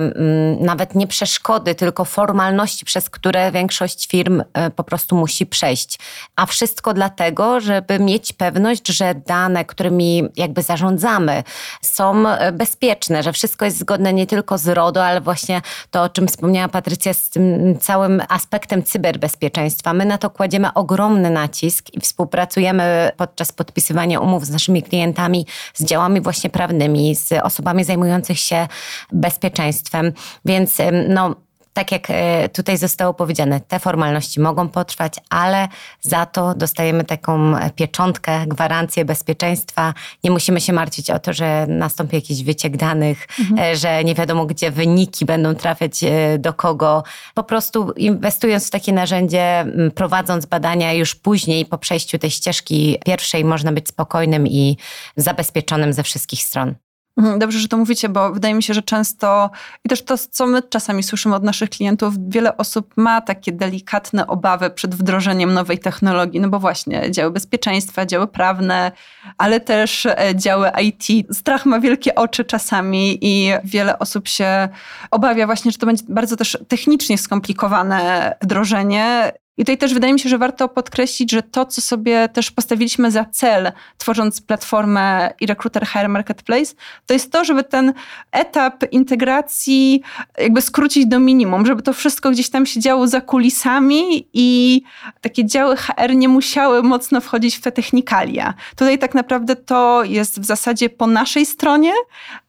nawet 0.60 0.96
nie 0.96 1.08
przeszkody, 1.08 1.76
tylko 1.76 2.06
formalności, 2.06 2.86
przez 2.86 3.10
które 3.10 3.52
większość 3.52 4.08
firm 4.08 4.44
po 4.76 4.84
prostu 4.84 5.16
musi 5.16 5.46
przejść. 5.46 6.00
A 6.36 6.46
wszystko 6.46 6.94
dlatego, 6.94 7.60
żeby 7.60 8.00
mieć 8.00 8.34
pewność, 8.34 8.88
że 8.88 9.16
dane, 9.16 9.66
którymi 9.66 10.24
jakby 10.36 10.62
zarządzamy, 10.62 11.44
są 11.82 12.01
e, 12.10 12.52
bezpieczne, 12.52 13.24
że 13.24 13.34
wszystko 13.34 13.66
jest 13.66 13.78
zgodne 13.78 14.14
nie 14.14 14.28
tylko 14.28 14.58
z 14.58 14.68
RODO, 14.68 15.06
ale 15.06 15.22
właśnie 15.22 15.62
to, 15.92 16.04
o 16.04 16.10
czym 16.10 16.28
wspomniała 16.28 16.68
Patrycja, 16.68 17.14
z 17.14 17.30
tym 17.30 17.80
całym 17.80 18.22
aspektem 18.30 18.84
cyberbezpieczeństwa. 18.84 19.94
My 19.94 20.06
na 20.06 20.18
to 20.18 20.30
kładziemy 20.30 20.74
ogromny 20.74 21.30
nacisk 21.30 21.94
i 21.94 22.00
współpracujemy 22.00 23.12
podczas 23.18 23.52
podpisywania 23.52 24.20
umów 24.20 24.46
z 24.46 24.50
naszymi 24.50 24.84
klientami, 24.84 25.46
z 25.74 25.86
działami 25.86 26.22
właśnie 26.22 26.50
prawnymi, 26.50 27.16
z 27.16 27.32
osobami 27.44 27.84
zajmujących 27.84 28.40
się 28.40 28.68
bezpieczeństwem. 29.12 30.14
Więc 30.46 30.78
no, 31.10 31.36
tak 31.74 31.92
jak 31.92 32.08
e, 32.10 32.50
tutaj 32.50 32.78
zostało 32.78 33.14
powiedziane, 33.14 33.60
te 33.60 33.80
formalności 33.80 34.40
mogą 34.40 34.70
potrwać, 34.70 35.14
ale 35.30 35.68
za 36.02 36.26
to 36.26 36.56
dostajemy 36.56 37.04
taką 37.04 37.54
pieczątkę, 37.76 38.48
gwarancję 38.48 39.06
bezpieczeństwa. 39.06 39.94
Nie 40.24 40.32
musimy 40.32 40.62
się 40.62 40.74
martwić 40.74 41.10
o 41.10 41.20
to, 41.20 41.34
że 41.34 41.66
nastąpi 41.68 42.16
jakiś 42.16 42.44
wyciek 42.44 42.78
danych, 42.78 43.28
mhm. 43.40 43.60
E, 43.60 43.76
że 43.76 44.04
nie 44.04 44.16
wiadomo, 44.16 44.46
gdzie 44.46 44.72
wyniki 44.72 45.26
będą 45.26 45.56
trafiać 45.56 46.04
e, 46.04 46.38
do 46.40 46.54
kogo. 46.54 47.04
Po 47.34 47.44
prostu 47.44 47.92
inwestując 47.92 48.68
w 48.68 48.72
takie 48.72 48.94
narzędzie, 48.94 49.66
prowadząc 49.96 50.46
badania 50.46 50.94
już 50.94 51.16
później, 51.16 51.66
po 51.66 51.78
przejściu 51.78 52.18
tej 52.18 52.32
ścieżki 52.32 52.98
pierwszej, 53.06 53.46
można 53.46 53.72
być 53.72 53.88
spokojnym 53.88 54.48
i 54.48 54.78
zabezpieczonym 55.16 55.94
ze 55.94 56.04
wszystkich 56.04 56.44
stron. 56.44 56.76
Mhm, 57.18 57.40
dobrze, 57.40 57.60
że 57.60 57.68
to 57.68 57.78
mówicie, 57.78 58.10
bo 58.10 58.32
wydaje 58.32 58.54
mi 58.54 58.64
się, 58.64 58.74
że 58.74 58.82
często 58.82 59.50
i 59.86 59.90
też 59.90 60.02
to, 60.02 60.18
co 60.18 60.48
my 60.48 60.62
czasami 60.62 61.04
słyszymy 61.04 61.36
od 61.36 61.44
naszych 61.44 61.70
klientów, 61.70 62.14
wiele 62.30 62.58
osób 62.58 62.94
ma 62.98 63.22
takie 63.22 63.52
delikatne 63.52 64.28
obawy 64.28 64.70
przed 64.70 64.96
wdrożeniem 64.96 65.54
nowej 65.54 65.80
technologii, 65.80 66.40
no 66.40 66.50
bo 66.50 66.60
właśnie 66.60 67.12
działy 67.12 67.32
bezpieczeństwa, 67.32 68.06
działy 68.06 68.28
prawne, 68.28 68.92
ale 69.38 69.60
też 69.60 70.06
e, 70.06 70.34
działy 70.36 70.72
IT. 70.84 71.28
Strach 71.38 71.66
ma 71.66 71.80
wielkie 71.80 72.16
oczy 72.16 72.46
czasami 72.46 73.18
i 73.22 73.52
wiele 73.64 74.00
osób 74.00 74.28
się 74.28 74.70
obawia 75.12 75.46
właśnie, 75.46 75.72
że 75.72 75.78
to 75.78 75.86
będzie 75.86 76.04
bardzo 76.10 76.36
też 76.36 76.58
technicznie 76.68 77.18
skomplikowane 77.18 78.36
wdrożenie 78.42 79.32
i 79.62 79.64
tutaj 79.64 79.78
też 79.78 79.94
wydaje 79.94 80.14
mi 80.14 80.20
się, 80.20 80.30
że 80.30 80.38
warto 80.38 80.70
podkreślić, 80.70 81.32
że 81.32 81.44
to, 81.44 81.66
co 81.66 81.82
sobie 81.82 82.30
też 82.30 82.52
postawiliśmy 82.52 83.12
za 83.12 83.26
cel, 83.26 83.72
tworząc 83.98 84.42
platformę 84.42 85.34
i 85.42 85.46
Recruiter 85.46 85.88
Hire 85.88 86.08
Marketplace, 86.08 86.74
to 87.06 87.14
jest 87.14 87.32
to, 87.32 87.46
żeby 87.46 87.64
ten 87.64 87.94
etap 88.32 88.84
integracji 88.92 90.02
jakby 90.38 90.62
skrócić 90.62 91.06
do 91.08 91.20
minimum, 91.20 91.66
żeby 91.66 91.82
to 91.82 91.94
wszystko 91.94 92.32
gdzieś 92.32 92.50
tam 92.50 92.66
się 92.66 92.80
działo 92.80 93.08
za 93.08 93.22
kulisami 93.22 94.28
i 94.34 94.82
takie 95.22 95.46
działy 95.46 95.76
HR 95.78 96.16
nie 96.16 96.28
musiały 96.28 96.84
mocno 96.84 97.22
wchodzić 97.22 97.56
w 97.56 97.62
te 97.62 97.72
technikalia. 97.72 98.54
Tutaj 98.76 99.00
tak 99.00 99.14
naprawdę 99.14 99.56
to 99.56 100.04
jest 100.04 100.40
w 100.40 100.46
zasadzie 100.46 100.90
po 100.90 101.08
naszej 101.08 101.46
stronie, 101.46 101.92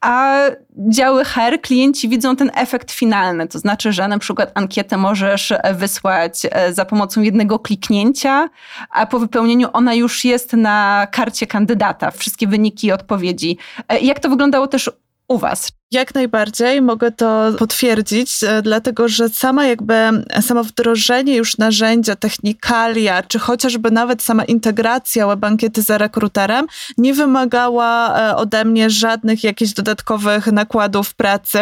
a 0.00 0.38
działy 0.76 1.24
HR, 1.24 1.60
klienci 1.62 2.08
widzą 2.08 2.36
ten 2.36 2.50
efekt 2.54 2.90
finalny, 2.90 3.48
to 3.48 3.58
znaczy, 3.58 3.92
że 3.92 4.08
na 4.08 4.18
przykład 4.18 4.50
ankietę 4.54 4.96
możesz 4.96 5.52
wysłać 5.74 6.46
e, 6.50 6.74
za 6.74 6.84
pomocą 6.84 7.01
jednego 7.22 7.58
kliknięcia, 7.58 8.48
a 8.90 9.06
po 9.06 9.18
wypełnieniu 9.18 9.68
ona 9.72 9.94
już 9.94 10.24
jest 10.24 10.52
na 10.52 11.06
karcie 11.12 11.46
kandydata, 11.46 12.10
wszystkie 12.10 12.46
wyniki 12.46 12.86
i 12.86 12.92
odpowiedzi. 12.92 13.58
E, 13.88 14.00
jak 14.00 14.20
to 14.20 14.28
wyglądało 14.28 14.66
też 14.66 14.90
u 15.28 15.38
Was? 15.38 15.72
Jak 15.92 16.14
najbardziej 16.14 16.82
mogę 16.82 17.10
to 17.10 17.52
potwierdzić, 17.58 18.42
e, 18.42 18.62
dlatego 18.62 19.08
że 19.08 19.28
sama 19.28 19.66
jakby, 19.66 19.94
samo 20.40 20.64
wdrożenie 20.64 21.36
już 21.36 21.58
narzędzia, 21.58 22.16
technikalia, 22.16 23.22
czy 23.22 23.38
chociażby 23.38 23.90
nawet 23.90 24.22
sama 24.22 24.44
integracja 24.44 25.26
webankiety 25.26 25.82
za 25.82 25.98
rekruterem 25.98 26.66
nie 26.98 27.14
wymagała 27.14 28.18
e, 28.18 28.36
ode 28.36 28.64
mnie 28.64 28.90
żadnych 28.90 29.44
jakichś 29.44 29.72
dodatkowych 29.72 30.46
nakładów 30.46 31.14
pracy. 31.14 31.60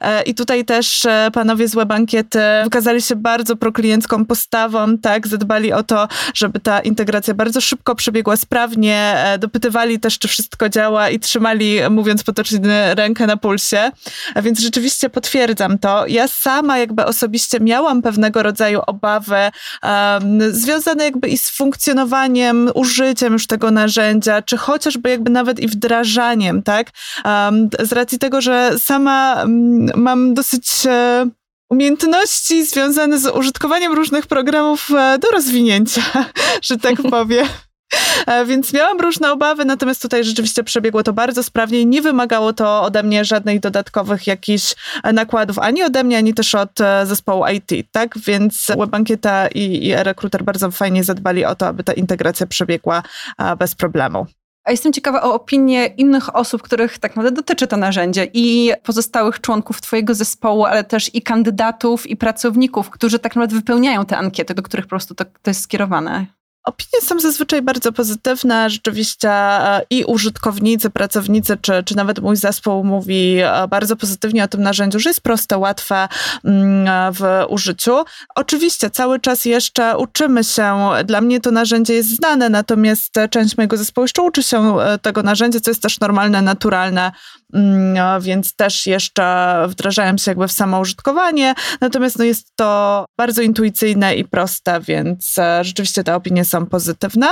E, 0.00 0.22
I 0.22 0.34
tutaj 0.34 0.64
też 0.64 1.06
panowie 1.32 1.68
z 1.68 1.74
webankiety 1.74 2.40
wykazali 2.64 3.02
się 3.02 3.16
bardzo 3.16 3.56
prokliencką 3.56 4.26
postawą, 4.26 4.98
tak, 4.98 5.26
zadbali 5.26 5.72
o 5.72 5.82
to, 5.82 6.08
żeby 6.34 6.60
ta 6.60 6.80
integracja 6.80 7.34
bardzo 7.34 7.60
szybko 7.60 7.94
przebiegła 7.94 8.36
sprawnie, 8.36 9.14
dopytywali 9.38 10.00
też, 10.00 10.18
czy 10.18 10.28
wszystko 10.28 10.68
działa 10.68 11.10
i 11.10 11.18
trzymali, 11.20 11.76
mówiąc 11.90 12.24
potocznie, 12.24 12.94
rękę 12.94 13.26
na 13.26 13.36
pulsie 13.36 13.69
a 14.34 14.42
więc 14.42 14.60
rzeczywiście 14.60 15.10
potwierdzam 15.10 15.78
to. 15.78 16.06
Ja 16.06 16.28
sama 16.28 16.78
jakby 16.78 17.04
osobiście 17.04 17.60
miałam 17.60 18.02
pewnego 18.02 18.42
rodzaju 18.42 18.80
obawy 18.86 19.50
um, 19.82 20.54
związane 20.54 21.04
jakby 21.04 21.28
i 21.28 21.38
z 21.38 21.50
funkcjonowaniem, 21.50 22.70
użyciem 22.74 23.32
już 23.32 23.46
tego 23.46 23.70
narzędzia, 23.70 24.42
czy 24.42 24.56
chociażby 24.56 25.10
jakby 25.10 25.30
nawet 25.30 25.60
i 25.60 25.68
wdrażaniem, 25.68 26.62
tak? 26.62 26.90
Um, 27.24 27.68
z 27.80 27.92
racji 27.92 28.18
tego, 28.18 28.40
że 28.40 28.78
sama 28.78 29.42
um, 29.42 29.86
mam 29.94 30.34
dosyć 30.34 30.86
e, 30.86 31.26
umiejętności 31.70 32.66
związane 32.66 33.18
z 33.18 33.26
użytkowaniem 33.26 33.92
różnych 33.92 34.26
programów 34.26 34.90
e, 34.98 35.18
do 35.18 35.28
rozwinięcia, 35.28 36.02
że 36.62 36.78
tak 36.78 36.96
powiem. 37.10 37.46
E, 38.26 38.44
więc 38.44 38.72
miałam 38.72 39.00
różne 39.00 39.32
obawy, 39.32 39.64
natomiast 39.64 40.02
tutaj 40.02 40.24
rzeczywiście 40.24 40.64
przebiegło 40.64 41.02
to 41.02 41.12
bardzo 41.12 41.42
sprawnie 41.42 41.80
i 41.80 41.86
nie 41.86 42.02
wymagało 42.02 42.52
to 42.52 42.82
ode 42.82 43.02
mnie 43.02 43.24
żadnych 43.24 43.60
dodatkowych 43.60 44.26
jakichś 44.26 44.74
e, 45.02 45.12
nakładów, 45.12 45.58
ani 45.58 45.82
ode 45.82 46.04
mnie, 46.04 46.18
ani 46.18 46.34
też 46.34 46.54
od 46.54 46.80
e, 46.80 47.06
zespołu 47.06 47.44
IT, 47.46 47.90
tak? 47.92 48.18
Więc 48.18 48.66
WebAnkieta 48.78 49.48
i, 49.48 49.86
i 49.86 49.94
Recruiter 49.94 50.44
bardzo 50.44 50.70
fajnie 50.70 51.04
zadbali 51.04 51.44
o 51.44 51.54
to, 51.54 51.66
aby 51.66 51.84
ta 51.84 51.92
integracja 51.92 52.46
przebiegła 52.46 53.02
bez 53.58 53.74
problemu. 53.74 54.26
A 54.64 54.70
jestem 54.70 54.92
ciekawa 54.92 55.22
o 55.22 55.34
opinię 55.34 55.86
innych 55.86 56.36
osób, 56.36 56.62
których 56.62 56.98
tak 56.98 57.16
naprawdę 57.16 57.36
dotyczy 57.36 57.66
to 57.66 57.76
narzędzie 57.76 58.26
i 58.32 58.72
pozostałych 58.82 59.40
członków 59.40 59.80
Twojego 59.80 60.14
zespołu, 60.14 60.64
ale 60.64 60.84
też 60.84 61.14
i 61.14 61.22
kandydatów, 61.22 62.06
i 62.06 62.16
pracowników, 62.16 62.90
którzy 62.90 63.18
tak 63.18 63.36
naprawdę 63.36 63.56
wypełniają 63.56 64.04
te 64.06 64.16
ankiety, 64.16 64.54
do 64.54 64.62
których 64.62 64.86
po 64.86 64.90
prostu 64.90 65.14
to, 65.14 65.24
to 65.24 65.50
jest 65.50 65.60
skierowane. 65.60 66.26
Opinie 66.64 67.02
są 67.02 67.20
zazwyczaj 67.20 67.62
bardzo 67.62 67.92
pozytywne. 67.92 68.70
Rzeczywiście 68.70 69.30
e, 69.30 69.82
i 69.90 70.04
użytkownicy, 70.04 70.90
pracownicy, 70.90 71.56
czy, 71.56 71.82
czy 71.84 71.96
nawet 71.96 72.18
mój 72.18 72.36
zespół 72.36 72.84
mówi 72.84 73.38
e, 73.38 73.68
bardzo 73.68 73.96
pozytywnie 73.96 74.44
o 74.44 74.48
tym 74.48 74.62
narzędziu, 74.62 74.98
że 75.00 75.10
jest 75.10 75.20
proste, 75.20 75.58
łatwe 75.58 76.08
mm, 76.44 76.88
e, 76.88 77.12
w 77.12 77.44
użyciu. 77.48 78.04
Oczywiście 78.34 78.90
cały 78.90 79.20
czas 79.20 79.44
jeszcze 79.44 79.98
uczymy 79.98 80.44
się. 80.44 80.90
Dla 81.04 81.20
mnie 81.20 81.40
to 81.40 81.50
narzędzie 81.50 81.94
jest 81.94 82.16
znane, 82.16 82.48
natomiast 82.48 83.14
część 83.30 83.56
mojego 83.56 83.76
zespołu 83.76 84.04
jeszcze 84.04 84.22
uczy 84.22 84.42
się 84.42 84.76
tego 85.02 85.22
narzędzia, 85.22 85.60
co 85.60 85.70
jest 85.70 85.82
też 85.82 86.00
normalne, 86.00 86.42
naturalne 86.42 87.12
Mm, 87.54 88.20
więc 88.22 88.56
też 88.56 88.86
jeszcze 88.86 89.56
wdrażałem 89.68 90.18
się 90.18 90.30
jakby 90.30 90.48
w 90.48 90.52
samo 90.52 90.80
użytkowanie. 90.80 91.54
Natomiast 91.80 92.18
no 92.18 92.24
jest 92.24 92.56
to 92.56 93.04
bardzo 93.18 93.42
intuicyjne 93.42 94.14
i 94.14 94.24
proste, 94.24 94.80
więc 94.80 95.36
rzeczywiście 95.62 96.04
te 96.04 96.14
opinie 96.14 96.44
są 96.50 96.66
pozytywne. 96.66 97.26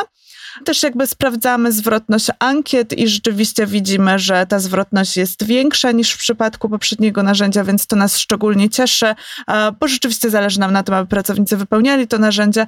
Też 0.65 0.83
jakby 0.83 1.07
sprawdzamy 1.07 1.73
zwrotność 1.73 2.27
ankiet 2.39 2.99
i 2.99 3.09
rzeczywiście 3.09 3.67
widzimy, 3.67 4.19
że 4.19 4.47
ta 4.47 4.59
zwrotność 4.59 5.17
jest 5.17 5.45
większa 5.45 5.93
niż 5.93 6.13
w 6.13 6.19
przypadku 6.19 6.69
poprzedniego 6.69 7.23
narzędzia, 7.23 7.65
więc 7.65 7.87
to 7.87 7.97
nas 7.97 8.19
szczególnie 8.19 8.71
cieszy, 8.71 9.15
bo 9.81 9.89
rzeczywiście 9.89 10.31
zależy 10.31 10.61
nam 10.61 10.73
na 10.73 10.83
tym, 10.83 10.95
aby 10.95 11.09
pracownicy 11.09 11.57
wypełniali 11.57 12.09
to 12.09 12.19
narzędzie, 12.19 12.67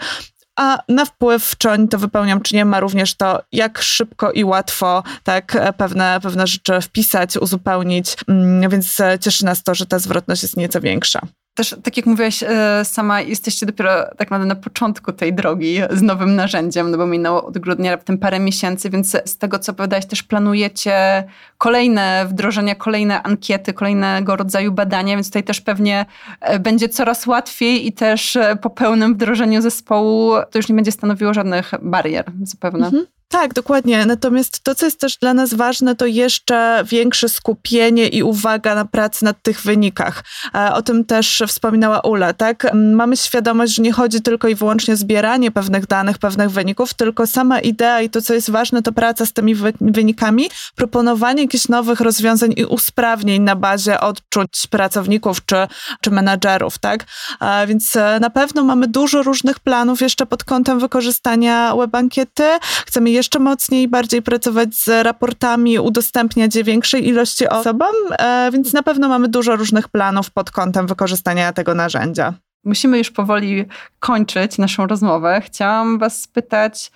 a 0.56 0.78
na 0.88 1.04
wpływ, 1.04 1.56
czy 1.58 1.70
oni 1.70 1.88
to 1.88 1.98
wypełnią, 1.98 2.40
czy 2.40 2.54
nie, 2.54 2.64
ma 2.64 2.80
również 2.80 3.14
to, 3.14 3.42
jak 3.52 3.82
szybko 3.82 4.32
i 4.32 4.44
łatwo 4.44 5.02
tak 5.24 5.74
pewne, 5.76 6.18
pewne 6.22 6.46
rzeczy 6.46 6.80
wpisać, 6.80 7.36
uzupełnić, 7.36 8.16
mm, 8.28 8.70
więc 8.70 8.96
cieszy 9.20 9.44
nas 9.44 9.62
to, 9.62 9.74
że 9.74 9.86
ta 9.86 9.98
zwrotność 9.98 10.42
jest 10.42 10.56
nieco 10.56 10.80
większa 10.80 11.20
też, 11.60 11.76
tak 11.82 11.96
jak 11.96 12.06
mówiłaś 12.06 12.42
e, 12.42 12.84
sama, 12.84 13.20
jesteście 13.20 13.66
dopiero 13.66 13.90
tak 14.04 14.18
naprawdę 14.18 14.46
na 14.46 14.54
początku 14.54 15.12
tej 15.12 15.34
drogi 15.34 15.80
z 15.90 16.02
nowym 16.02 16.36
narzędziem, 16.36 16.90
no 16.90 16.98
bo 16.98 17.06
minęło 17.06 17.46
od 17.46 17.58
grudnia 17.58 17.90
raptem 17.90 18.18
parę 18.18 18.40
miesięcy, 18.40 18.90
więc 18.90 19.16
z 19.24 19.38
tego, 19.38 19.58
co 19.58 19.72
opowiadałaś, 19.72 20.06
też 20.06 20.22
planujecie 20.22 21.24
kolejne 21.58 22.26
wdrożenia, 22.28 22.74
kolejne 22.74 23.22
ankiety, 23.22 23.72
kolejnego 23.72 24.36
rodzaju 24.36 24.72
badania, 24.72 25.14
więc 25.14 25.26
tutaj 25.26 25.44
też 25.44 25.60
pewnie 25.60 26.06
e, 26.40 26.58
będzie 26.58 26.88
coraz 26.88 27.26
łatwiej 27.26 27.86
i 27.86 27.92
też 27.92 28.36
e, 28.36 28.56
po 28.56 28.70
pełnym 28.70 29.14
wdrożeniu 29.14 29.62
zespołu 29.62 30.32
to 30.50 30.58
już 30.58 30.68
nie 30.68 30.74
będzie 30.74 30.92
stanowiło 30.92 31.34
żadnych 31.34 31.70
barier 31.82 32.24
zapewne. 32.42 32.86
Mhm. 32.86 33.06
Tak, 33.32 33.54
dokładnie. 33.54 34.06
Natomiast 34.06 34.64
to, 34.64 34.74
co 34.74 34.86
jest 34.86 35.00
też 35.00 35.16
dla 35.16 35.34
nas 35.34 35.54
ważne, 35.54 35.96
to 35.96 36.06
jeszcze 36.06 36.84
większe 36.86 37.28
skupienie 37.28 38.08
i 38.08 38.22
uwaga 38.22 38.74
na 38.74 38.84
pracy 38.84 39.24
nad 39.24 39.42
tych 39.42 39.60
wynikach. 39.60 40.24
E, 40.54 40.72
o 40.74 40.82
tym 40.82 41.04
też 41.04 41.42
wspominała 41.48 42.00
Ula, 42.00 42.32
tak? 42.32 42.66
Mamy 42.74 43.16
świadomość, 43.16 43.74
że 43.74 43.82
nie 43.82 43.92
chodzi 43.92 44.22
tylko 44.22 44.48
i 44.48 44.54
wyłącznie 44.54 44.94
o 44.94 44.96
zbieranie 44.96 45.50
pewnych 45.50 45.86
danych, 45.86 46.18
pewnych 46.18 46.50
wyników, 46.50 46.94
tylko 46.94 47.26
sama 47.26 47.60
idea 47.60 48.00
i 48.00 48.10
to, 48.10 48.22
co 48.22 48.34
jest 48.34 48.50
ważne, 48.50 48.82
to 48.82 48.92
praca 48.92 49.26
z 49.26 49.32
tymi 49.32 49.54
wynikami, 49.80 50.50
proponowanie 50.76 51.42
jakichś 51.42 51.68
nowych 51.68 52.00
rozwiązań 52.00 52.54
i 52.56 52.64
usprawnień 52.64 53.42
na 53.42 53.56
bazie 53.56 54.00
odczuć 54.00 54.66
pracowników 54.70 55.44
czy, 55.44 55.56
czy 56.00 56.10
menadżerów, 56.10 56.78
tak? 56.78 57.04
E, 57.40 57.66
więc 57.66 57.96
e, 57.96 58.18
na 58.20 58.30
pewno 58.30 58.64
mamy 58.64 58.88
dużo 58.88 59.22
różnych 59.22 59.60
planów 59.60 60.00
jeszcze 60.00 60.26
pod 60.26 60.44
kątem 60.44 60.78
wykorzystania 60.78 61.76
webankiety. 61.76 62.44
Chcemy 62.86 63.19
jeszcze 63.20 63.38
mocniej, 63.38 63.88
bardziej 63.88 64.22
pracować 64.22 64.74
z 64.74 65.04
raportami, 65.04 65.78
udostępniać 65.78 66.54
je 66.54 66.64
większej 66.64 67.08
ilości 67.08 67.48
osobom, 67.48 67.94
e, 68.10 68.50
więc 68.52 68.72
na 68.72 68.82
pewno 68.82 69.08
mamy 69.08 69.28
dużo 69.28 69.56
różnych 69.56 69.88
planów 69.88 70.30
pod 70.30 70.50
kątem 70.50 70.86
wykorzystania 70.86 71.52
tego 71.52 71.74
narzędzia. 71.74 72.34
Musimy 72.64 72.98
już 72.98 73.10
powoli 73.10 73.64
kończyć 73.98 74.58
naszą 74.58 74.86
rozmowę. 74.86 75.40
Chciałam 75.44 75.98
Was 75.98 76.22
spytać, 76.22 76.90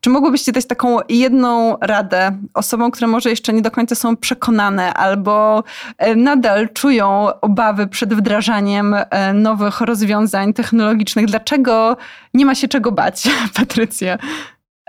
czy 0.00 0.10
mogłybyście 0.10 0.52
dać 0.52 0.66
taką 0.66 0.98
jedną 1.08 1.76
radę 1.80 2.38
osobom, 2.54 2.90
które 2.90 3.06
może 3.06 3.30
jeszcze 3.30 3.52
nie 3.52 3.62
do 3.62 3.70
końca 3.70 3.94
są 3.94 4.16
przekonane 4.16 4.94
albo 4.94 5.64
e, 5.98 6.16
nadal 6.16 6.68
czują 6.68 7.28
obawy 7.40 7.86
przed 7.86 8.14
wdrażaniem 8.14 8.94
e, 8.94 9.32
nowych 9.32 9.80
rozwiązań 9.80 10.52
technologicznych? 10.52 11.26
Dlaczego 11.26 11.96
nie 12.34 12.46
ma 12.46 12.54
się 12.54 12.68
czego 12.68 12.92
bać, 12.92 13.28
Patrycja? 13.54 14.18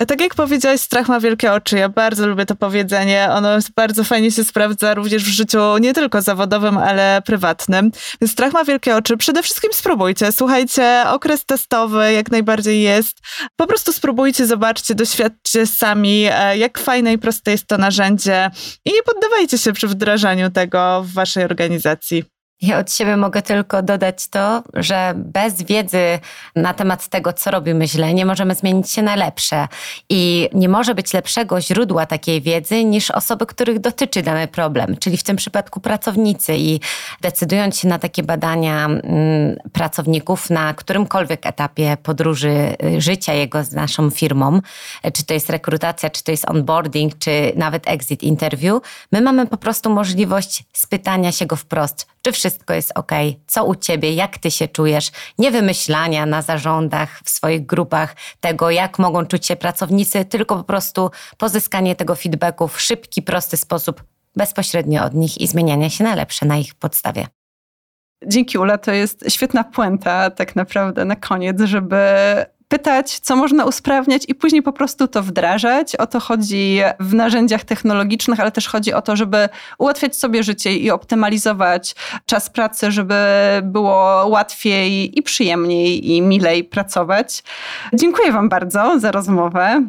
Tak 0.07 0.21
jak 0.21 0.35
powiedziałaś, 0.35 0.81
strach 0.81 1.07
ma 1.07 1.19
wielkie 1.19 1.53
oczy. 1.53 1.77
Ja 1.77 1.89
bardzo 1.89 2.27
lubię 2.27 2.45
to 2.45 2.55
powiedzenie. 2.55 3.27
Ono 3.31 3.49
bardzo 3.75 4.03
fajnie 4.03 4.31
się 4.31 4.43
sprawdza 4.43 4.93
również 4.93 5.23
w 5.23 5.27
życiu 5.27 5.77
nie 5.77 5.93
tylko 5.93 6.21
zawodowym, 6.21 6.77
ale 6.77 7.21
prywatnym. 7.25 7.91
Więc 8.21 8.31
strach 8.31 8.53
ma 8.53 8.63
wielkie 8.63 8.95
oczy. 8.95 9.17
Przede 9.17 9.43
wszystkim 9.43 9.73
spróbujcie. 9.73 10.31
Słuchajcie, 10.31 11.03
okres 11.07 11.45
testowy 11.45 12.13
jak 12.13 12.31
najbardziej 12.31 12.81
jest. 12.81 13.17
Po 13.55 13.67
prostu 13.67 13.93
spróbujcie, 13.93 14.45
zobaczcie, 14.45 14.95
doświadczcie 14.95 15.67
sami, 15.67 16.25
e, 16.31 16.57
jak 16.57 16.79
fajne 16.79 17.13
i 17.13 17.17
proste 17.17 17.51
jest 17.51 17.67
to 17.67 17.77
narzędzie 17.77 18.51
i 18.85 18.93
nie 18.93 19.03
poddawajcie 19.03 19.57
się 19.57 19.73
przy 19.73 19.87
wdrażaniu 19.87 20.51
tego 20.51 21.03
w 21.03 21.13
waszej 21.13 21.43
organizacji. 21.43 22.38
Ja 22.61 22.79
od 22.79 22.91
siebie 22.91 23.17
mogę 23.17 23.41
tylko 23.41 23.81
dodać 23.81 24.27
to, 24.27 24.63
że 24.73 25.13
bez 25.15 25.63
wiedzy 25.63 26.19
na 26.55 26.73
temat 26.73 27.07
tego, 27.07 27.33
co 27.33 27.51
robimy 27.51 27.87
źle, 27.87 28.13
nie 28.13 28.25
możemy 28.25 28.55
zmienić 28.55 28.91
się 28.91 29.01
na 29.01 29.15
lepsze. 29.15 29.67
I 30.09 30.49
nie 30.53 30.69
może 30.69 30.95
być 30.95 31.13
lepszego 31.13 31.61
źródła 31.61 32.05
takiej 32.05 32.41
wiedzy 32.41 32.83
niż 32.83 33.11
osoby, 33.11 33.45
których 33.45 33.79
dotyczy 33.79 34.21
dany 34.21 34.47
problem, 34.47 34.97
czyli 34.97 35.17
w 35.17 35.23
tym 35.23 35.35
przypadku 35.35 35.79
pracownicy. 35.79 36.55
I 36.57 36.79
decydując 37.21 37.79
się 37.79 37.87
na 37.87 37.99
takie 37.99 38.23
badania 38.23 38.85
mm, 38.85 39.01
pracowników 39.73 40.49
na 40.49 40.73
którymkolwiek 40.73 41.45
etapie 41.45 41.97
podróży 42.03 42.75
y, 42.83 43.01
życia 43.01 43.33
jego 43.33 43.63
z 43.63 43.71
naszą 43.71 44.09
firmą, 44.09 44.61
czy 45.13 45.25
to 45.25 45.33
jest 45.33 45.49
rekrutacja, 45.49 46.09
czy 46.09 46.23
to 46.23 46.31
jest 46.31 46.49
onboarding, 46.49 47.17
czy 47.17 47.51
nawet 47.55 47.87
exit 47.87 48.23
interview, 48.23 48.81
my 49.11 49.21
mamy 49.21 49.47
po 49.47 49.57
prostu 49.57 49.89
możliwość 49.89 50.63
spytania 50.73 51.31
się 51.31 51.45
go 51.45 51.55
wprost, 51.55 52.07
czy 52.21 52.31
wszystko 52.49 52.73
jest 52.73 52.91
ok, 52.95 53.11
co 53.47 53.65
u 53.65 53.75
ciebie, 53.75 54.13
jak 54.13 54.37
ty 54.37 54.51
się 54.51 54.67
czujesz, 54.67 55.11
nie 55.37 55.51
wymyślania 55.51 56.25
na 56.25 56.41
zarządach, 56.41 57.21
w 57.23 57.29
swoich 57.29 57.65
grupach 57.65 58.15
tego, 58.39 58.69
jak 58.69 58.99
mogą 58.99 59.25
czuć 59.25 59.45
się 59.45 59.55
pracownicy, 59.55 60.25
tylko 60.25 60.55
po 60.55 60.63
prostu 60.63 61.11
pozyskanie 61.37 61.95
tego 61.95 62.15
feedbacku 62.15 62.67
w 62.67 62.81
szybki, 62.81 63.21
prosty 63.21 63.57
sposób, 63.57 64.03
bezpośrednio 64.35 65.03
od 65.03 65.13
nich 65.13 65.41
i 65.41 65.47
zmieniania 65.47 65.89
się 65.89 66.03
na 66.03 66.15
lepsze 66.15 66.45
na 66.45 66.57
ich 66.57 66.75
podstawie. 66.75 67.27
Dzięki 68.27 68.57
Ula, 68.57 68.77
to 68.77 68.91
jest 68.91 69.25
świetna 69.27 69.63
puenta 69.63 70.29
tak 70.29 70.55
naprawdę 70.55 71.05
na 71.05 71.15
koniec, 71.15 71.61
żeby 71.61 71.97
pytać, 72.69 73.19
co 73.19 73.35
można 73.35 73.65
usprawniać 73.65 74.23
i 74.27 74.35
później 74.35 74.61
po 74.61 74.73
prostu 74.73 75.07
to 75.07 75.23
wdrażać. 75.23 75.95
O 75.95 76.07
to 76.07 76.19
chodzi 76.19 76.79
w 76.99 77.13
narzędziach 77.13 77.63
technologicznych, 77.63 78.39
ale 78.39 78.51
też 78.51 78.67
chodzi 78.67 78.93
o 78.93 79.01
to, 79.01 79.15
żeby 79.15 79.49
ułatwiać 79.77 80.15
sobie 80.15 80.43
życie 80.43 80.77
i 80.77 80.91
optymalizować 80.91 81.95
czas 82.25 82.49
pracy, 82.49 82.91
żeby 82.91 83.15
było 83.63 84.27
łatwiej 84.27 85.19
i 85.19 85.23
przyjemniej 85.23 86.11
i 86.11 86.21
milej 86.21 86.63
pracować. 86.63 87.43
Dziękuję 87.93 88.31
Wam 88.31 88.49
bardzo 88.49 88.99
za 88.99 89.11
rozmowę. 89.11 89.83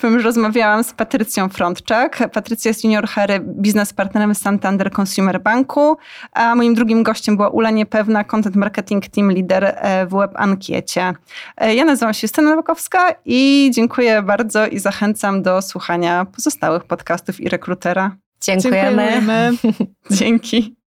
Powiem, 0.00 0.18
że 0.18 0.24
rozmawiałam 0.24 0.84
z 0.84 0.92
Patrycją 0.92 1.48
Frontczak. 1.48 2.30
Patrycja 2.32 2.68
jest 2.68 2.84
junior 2.84 3.08
Harry, 3.08 3.40
biznes 3.40 3.92
partnerem 3.92 4.34
Santander 4.34 4.90
Consumer 5.00 5.42
Banku, 5.42 5.96
a 6.32 6.54
moim 6.54 6.74
drugim 6.74 7.02
gościem 7.02 7.36
była 7.36 7.48
Ula 7.48 7.70
Niepewna, 7.70 8.24
content 8.24 8.56
marketing 8.56 9.08
team 9.08 9.30
leader 9.30 9.64
e, 9.64 10.06
w 10.06 10.10
Web 10.10 10.30
Ankiecie. 10.34 11.14
E, 11.56 11.74
ja 11.74 11.84
nazywam 11.84 12.13
się 12.14 12.24
Justyna 12.24 12.50
Nowakowska 12.50 13.14
i 13.24 13.70
dziękuję 13.74 14.22
bardzo 14.22 14.66
i 14.66 14.78
zachęcam 14.78 15.42
do 15.42 15.62
słuchania 15.62 16.24
pozostałych 16.24 16.84
podcastów 16.84 17.40
i 17.40 17.48
rekrutera. 17.48 18.16
Dziękujemy. 18.40 19.06
Dziękujemy. 19.06 19.52
Dzięki. 20.10 20.76